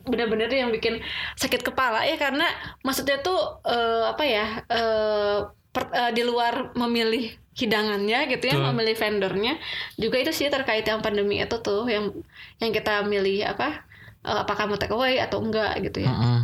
[0.07, 1.03] benar-benar yang bikin
[1.35, 2.47] sakit kepala ya karena
[2.81, 5.37] maksudnya tuh eh, apa ya eh,
[5.75, 8.67] per- eh, di luar memilih hidangannya gitu ya, Betul.
[8.71, 9.53] memilih vendornya
[9.99, 12.15] juga itu sih terkait yang pandemi itu tuh yang
[12.63, 13.83] yang kita milih apa
[14.23, 16.15] eh, apakah mau take away atau enggak gitu ya.
[16.15, 16.39] Mm-mm.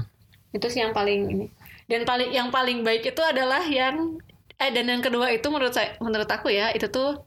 [0.51, 1.47] Itu sih yang paling ini.
[1.87, 4.19] Dan paling yang paling baik itu adalah yang
[4.57, 7.23] eh dan yang kedua itu menurut saya menurut aku ya itu tuh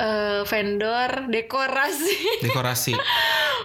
[0.00, 2.16] eh, vendor dekorasi.
[2.46, 2.96] Dekorasi.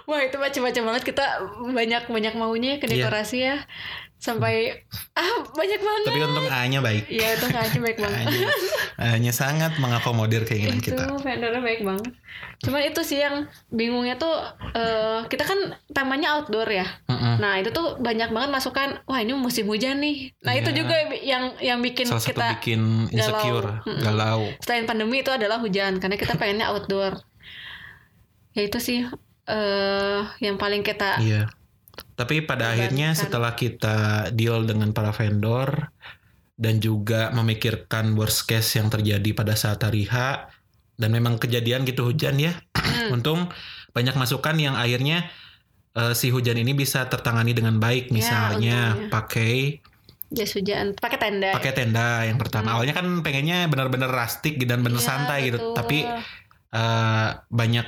[0.05, 1.25] Wah itu macam-macam banget kita
[1.65, 3.07] banyak banyak maunya ke Iya.
[3.07, 3.55] dekorasi ya
[4.25, 4.73] sampai
[5.13, 6.01] ah banyak banget.
[6.03, 7.05] Tapi untung A-nya baik.
[7.07, 8.17] Iya itu kayaknya baik banget.
[8.19, 8.47] A-nya,
[8.97, 11.05] A-nya sangat mengakomodir keinginan itu kita.
[11.15, 12.09] vendornya baik banget.
[12.57, 14.33] Cuman itu sih yang bingungnya tuh
[14.73, 16.89] eh, kita kan temanya outdoor ya.
[17.05, 17.37] Mm-mm.
[17.37, 18.97] Nah itu tuh banyak banget masukan.
[19.05, 20.33] Wah ini musim hujan nih.
[20.41, 20.77] Nah itu Iya.
[20.77, 24.01] juga yang yang bikin Salah satu kita bikin insecure, Mm-mm.
[24.01, 24.49] galau.
[24.59, 27.21] selain pandemi itu adalah hujan karena kita pengennya outdoor.
[28.51, 29.05] Ya itu sih
[29.45, 31.45] eh yang paling kita Iya.
[32.15, 35.91] Tapi pada akhirnya setelah kita deal dengan para vendor
[36.55, 40.47] dan juga memikirkan worst case yang terjadi pada saat hari H
[40.95, 42.55] dan memang kejadian gitu hujan ya.
[42.71, 43.19] Hmm.
[43.19, 43.51] Untung
[43.91, 45.27] banyak masukan yang akhirnya
[45.91, 48.07] eh, si hujan ini bisa tertangani dengan baik.
[48.07, 49.11] Ya, Misalnya untungnya.
[49.11, 49.53] pakai
[50.31, 51.51] jas hujan pakai tenda.
[51.51, 52.79] pakai tenda yang pertama.
[52.79, 55.59] Awalnya kan pengennya benar-benar rustic dan benar Iya, santai gitu.
[55.59, 55.75] betul.
[55.75, 55.99] Tapi
[56.71, 57.87] eh, banyak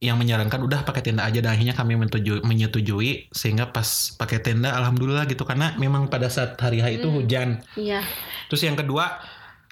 [0.00, 3.84] yang menyarankan udah pakai tenda aja dan akhirnya kami menyetujui, menyetujui sehingga pas
[4.16, 7.16] pakai tenda alhamdulillah gitu karena memang pada saat hari H itu Hmm.
[7.20, 7.48] hujan.
[7.76, 8.00] Iya.
[8.48, 9.20] Terus yang kedua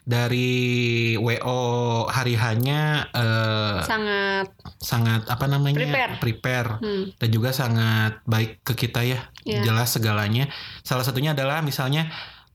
[0.05, 1.61] dari WO
[2.09, 4.49] hari H-nya eh, sangat
[4.81, 6.15] sangat apa namanya Prepare.
[6.17, 9.21] prepare hmm, dan juga sangat baik ke kita ya.
[9.45, 9.65] Iya.
[9.65, 10.49] Jelas segalanya.
[10.81, 12.09] Salah satunya adalah misalnya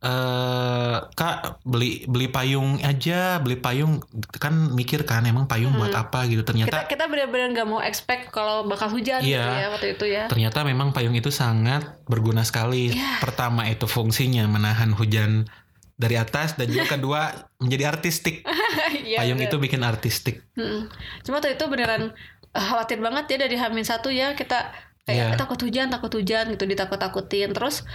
[0.04, 6.28] eh kak beli beli payung aja beli payung kan mikir kan emang payung buat apa
[6.28, 9.64] gitu kita ternyata kita benar-benar nggak mau expect kalau bakal hujan gitu Iya.
[9.64, 13.18] ya waktu itu ya ternyata memang payung itu sangat berguna sekali Iya.
[13.18, 15.48] pertama itu fungsinya menahan hujan
[15.96, 17.22] dari atas dan juga kedua
[17.58, 18.44] menjadi artistik
[19.08, 19.48] Iya, payung bener.
[19.48, 20.92] itu bikin artistik Mm-mm.
[21.24, 22.12] cuma waktu itu beneran
[22.50, 24.68] eh, khawatir banget ya dari Hamin satu ya kita
[25.04, 25.36] kayak.
[25.36, 27.88] "Eh, takut hujan takut hujan gitu ditakut-takutin terus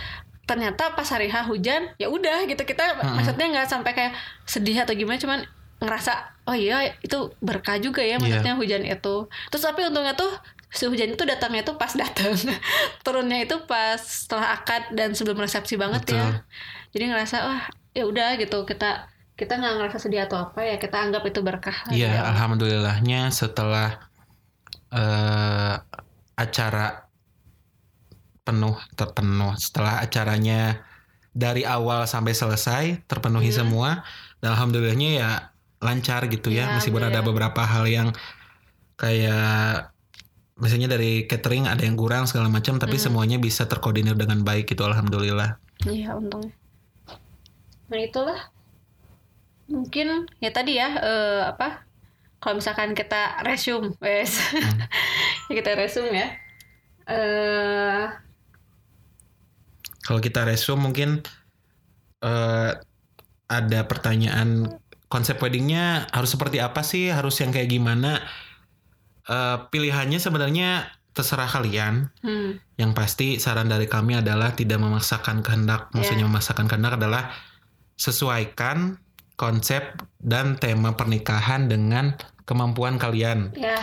[0.49, 3.21] ternyata pas hari H hujan ya udah gitu kita Mm-mm.
[3.21, 4.13] maksudnya nggak sampai kayak
[4.49, 5.45] sedih atau gimana cuman
[5.79, 6.13] ngerasa
[6.49, 10.33] oh iya itu berkah juga ya maksudnya hujan itu terus tapi untungnya tuh
[10.69, 12.33] si hujan itu datangnya tuh pas datang
[13.05, 16.33] turunnya itu pas setelah akad dan sebelum resepsi banget ya Betul.
[16.97, 17.63] jadi ngerasa wah
[17.95, 19.07] ya udah gitu kita
[19.39, 22.21] kita nggak ngerasa sedih atau apa ya kita anggap itu berkah Iya, ya.
[22.35, 24.03] alhamdulillahnya setelah
[24.91, 25.75] eh
[26.35, 27.08] acara
[28.49, 30.81] penuh terpenuh, setelah acaranya
[31.37, 33.61] dari awal sampai selesai terpenuhi Iya.
[33.61, 33.91] semua,
[34.41, 35.31] dan alhamdulillahnya ya
[35.79, 38.09] lancar gitu ya, Iya, meskipun ada beberapa hal yang
[38.97, 39.93] kayak
[40.59, 43.05] misalnya dari catering ada yang kurang segala macam, tapi Hmm.
[43.13, 45.61] semuanya bisa terkoordinir dengan baik gitu, alhamdulillah.
[45.87, 46.51] Iya untungnya.
[47.89, 48.41] Nah itulah
[49.69, 51.85] mungkin ya tadi ya eh, apa
[52.41, 54.33] kalau misalkan kita resume, wes
[55.49, 56.29] Ya, kita resume ya.
[57.09, 58.05] Eh
[60.09, 61.21] Kalau kita resume mungkin
[62.25, 62.71] eh,
[63.49, 64.73] ada pertanyaan
[65.07, 68.25] konsep weddingnya harus seperti apa sih harus yang kayak gimana
[69.29, 72.57] Eh, pilihannya sebenarnya terserah kalian Hmm.
[72.81, 76.29] yang pasti saran dari kami adalah tidak memaksakan kehendak maksudnya Ya.
[76.33, 77.29] memaksakan kehendak adalah
[78.01, 78.97] sesuaikan
[79.37, 82.17] konsep dan tema pernikahan dengan
[82.49, 83.77] kemampuan kalian Ya.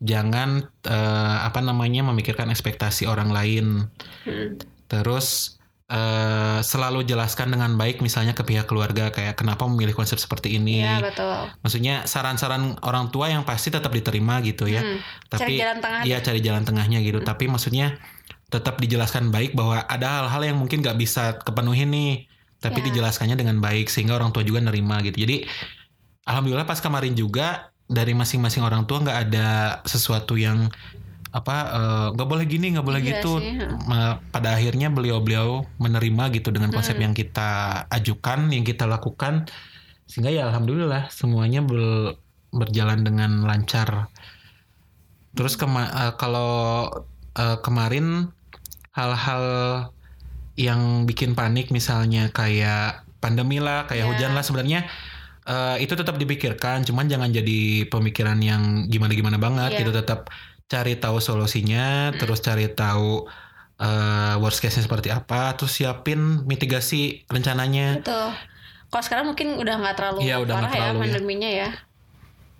[0.00, 3.92] jangan eh, apa namanya memikirkan ekspektasi orang lain
[4.24, 4.56] Hmm.
[4.88, 10.58] terus eh, selalu jelaskan dengan baik misalnya ke pihak keluarga kayak kenapa memilih konsep seperti
[10.58, 11.46] ini Ya betul.
[11.62, 14.98] maksudnya saran-saran orang tua yang pasti tetap diterima gitu ya Hmm.
[15.28, 16.00] tapi Cari jalan tengah.
[16.02, 17.94] iya cari jalan tengahnya gitu tapi maksudnya
[18.46, 22.26] tetap dijelaskan baik bahwa ada hal-hal yang mungkin nggak bisa kepenuhin nih
[22.56, 22.86] tapi Ya.
[22.90, 25.46] dijelaskannya dengan baik sehingga orang tua juga nerima gitu jadi
[26.24, 29.48] alhamdulillah pas kemarin juga dari masing-masing orang tua nggak ada
[29.86, 30.66] sesuatu yang
[31.36, 33.60] apa eh, nggak boleh gini nggak boleh Iya gitu sih,
[34.32, 37.04] pada akhirnya beliau-beliau menerima gitu dengan konsep Hmm.
[37.04, 37.50] yang kita
[37.92, 39.44] ajukan yang kita lakukan
[40.08, 42.16] sehingga ya alhamdulillah semuanya bel-
[42.50, 44.08] berjalan dengan lancar
[45.36, 46.88] terus kema- eh, kalau
[47.36, 48.32] eh, kemarin
[48.96, 49.44] hal-hal
[50.56, 54.08] yang bikin panik misalnya kayak pandemi lah kayak Ya.
[54.08, 54.88] hujan lah sebenarnya
[55.44, 59.78] eh, itu tetap dipikirkan cuman jangan jadi pemikiran yang gimana-gimana banget Iya.
[59.84, 60.32] gitu tetap
[60.66, 63.26] cari tahu solusinya terus cari tahu
[63.76, 68.28] eh, worst case-nya seperti apa terus siapin mitigasi rencananya Betul.
[68.86, 71.02] Kalau sekarang mungkin udah nggak terlalu Iya, udah nggak parah ya terlalu ya.
[71.02, 71.68] pandeminya ya.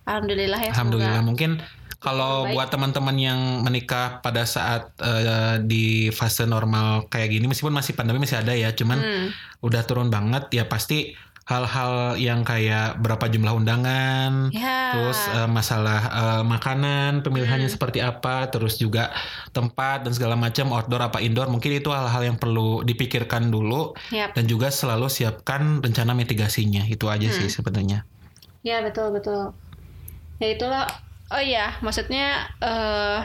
[0.04, 0.72] Alhamdulillah ya.
[0.72, 1.26] Alhamdulillah semoga.
[1.26, 1.50] mungkin
[1.96, 7.94] kalau buat teman-teman yang menikah pada saat eh, di fase normal kayak gini meskipun masih
[7.94, 9.26] pandemi masih ada ya cuman Hmm.
[9.60, 11.14] udah turun banget ya pasti
[11.46, 14.90] hal-hal yang kayak berapa jumlah undangan Ya.
[14.90, 17.76] terus eh, masalah eh, makanan pemilihannya Hmm.
[17.78, 19.14] seperti apa terus juga
[19.50, 24.34] tempat dan segala macam outdoor apa indoor mungkin itu hal-hal yang perlu dipikirkan dulu Yap.
[24.34, 27.54] dan juga selalu siapkan rencana mitigasinya itu aja sih Hmm.
[27.54, 27.98] sebenarnya
[28.60, 29.54] Ya betul betul.
[30.42, 30.90] Ya itulah.
[31.30, 33.18] Oh iya, maksudnya eh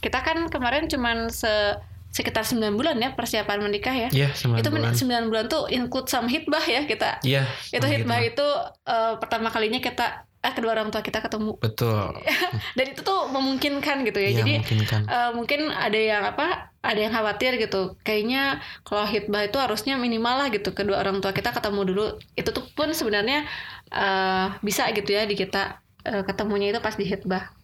[0.00, 1.76] kita kan kemarin cuman se
[2.18, 4.08] sekitar 9 bulan ya persiapan menikah ya.
[4.10, 7.22] Iya sembilan itu bulan 9 bulan tuh include sama hitbah ya kita.
[7.22, 8.30] Iya Itu sama hitbah hitbah.
[8.34, 8.46] itu
[8.90, 11.58] eh, pertama kalinya kita eh kedua orang tua kita ketemu.
[11.58, 12.14] betul
[12.78, 14.30] Dan itu tuh memungkinkan gitu ya.
[14.34, 19.46] Iya Jadi mungkin eh, mungkin ada yang apa ada yang khawatir gitu kayaknya kalau hitbah
[19.46, 22.04] itu harusnya minimal lah gitu kedua orang tua kita ketemu dulu
[22.34, 23.46] itu tuh pun sebenarnya
[23.94, 27.57] eh, bisa gitu ya di kita ketemunya itu pas di hitbah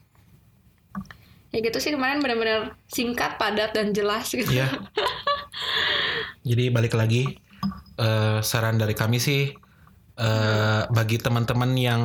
[1.54, 4.66] ya gitu sih kemarin benar-benar singkat padat dan jelas gitu Iya.
[6.50, 7.38] Jadi balik lagi
[7.96, 9.54] eh, saran dari kami sih
[10.18, 12.02] eh, bagi teman-teman yang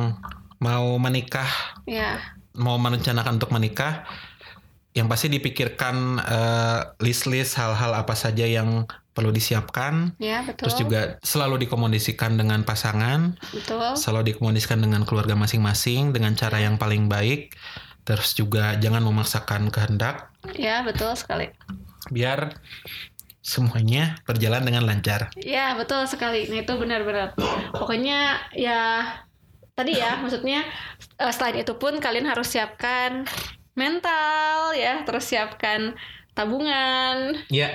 [0.62, 1.50] mau menikah,
[1.84, 2.22] ya
[2.54, 4.06] mau merencanakan untuk menikah,
[4.94, 10.14] yang pasti dipikirkan eh, list-list hal-hal apa saja yang perlu disiapkan.
[10.22, 16.38] ya betul Terus juga selalu dikomunikasikan dengan pasangan, betul selalu dikomunikasikan dengan keluarga masing-masing dengan
[16.38, 17.58] cara yang paling baik.
[18.10, 21.54] Terus juga jangan memaksakan kehendak ya betul sekali
[22.10, 22.58] biar
[23.40, 25.32] semuanya berjalan dengan lancar.
[25.38, 26.50] Ya betul sekali.
[26.50, 27.32] Nah itu benar-benar.
[27.72, 29.14] Pokoknya ya
[29.78, 30.66] tadi ya maksudnya
[31.16, 33.24] eh, selain itu pun kalian harus siapkan
[33.78, 35.96] mental ya, terus siapkan
[36.36, 37.72] tabungan Ya,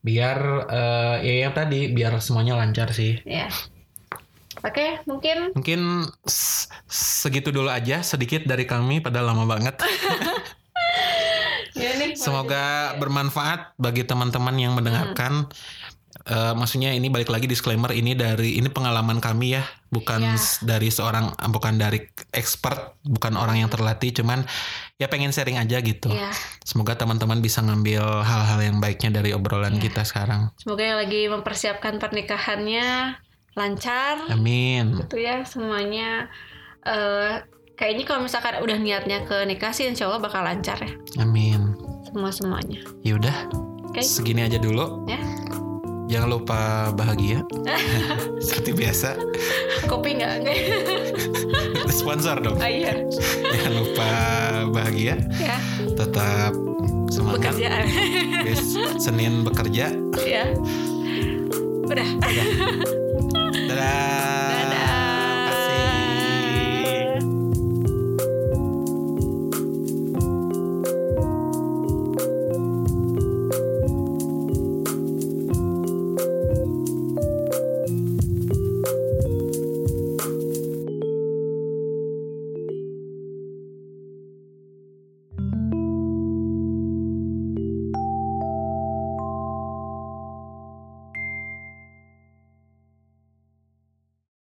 [0.00, 0.38] biar
[0.72, 3.20] eh, ya yang tadi biar semuanya lancar sih.
[3.28, 3.50] ya.
[4.60, 5.80] Oke mungkin Mungkin
[6.24, 9.76] s- segitu dulu aja sedikit dari kami pada lama banget.
[11.76, 12.16] ya nih.
[12.16, 15.48] Semoga bermanfaat bagi teman-teman yang mendengarkan.
[16.26, 20.40] Eh, maksudnya ini balik lagi disclaimer ini dari ini pengalaman kami ya, bukan Ya.
[20.64, 22.02] dari seorang bukan dari
[22.32, 24.42] expert, bukan orang yang terlatih, cuman
[24.96, 26.08] ya pengen sharing aja gitu.
[26.10, 26.32] Ya,
[26.64, 29.86] Semoga teman-teman bisa ngambil hal-hal yang baiknya dari obrolan Ya.
[29.86, 30.50] kita sekarang.
[30.56, 33.20] semoga yang lagi mempersiapkan pernikahannya
[33.56, 34.20] lancar.
[34.28, 35.00] Amin.
[35.00, 36.28] Itu ya semuanya.
[36.86, 37.42] eh
[37.74, 41.74] kayaknya kalau misalkan udah niatnya ke nikah sih, insya Allah bakal lancar ya Amin.
[42.06, 42.78] semua semuanya.
[43.02, 43.34] Yaudah,
[43.90, 44.00] Oke.
[44.00, 45.02] segini aja dulu.
[45.10, 45.18] Ya.
[46.06, 46.60] Jangan lupa
[46.94, 47.42] bahagia.
[48.46, 49.18] Seperti biasa.
[49.90, 50.46] Kopi nggak?
[51.98, 52.62] Sponsor dong.
[52.62, 52.94] Ah, iya.
[53.42, 54.10] Jangan lupa
[54.70, 55.18] bahagia.
[55.42, 55.58] Ya.
[55.98, 56.54] Tetap
[57.10, 57.50] semangat.
[57.50, 57.70] Bekerja.
[59.02, 59.90] Senin bekerja.
[60.22, 60.44] ya.
[61.90, 62.08] Udah.
[63.68, 64.35] Ta-da!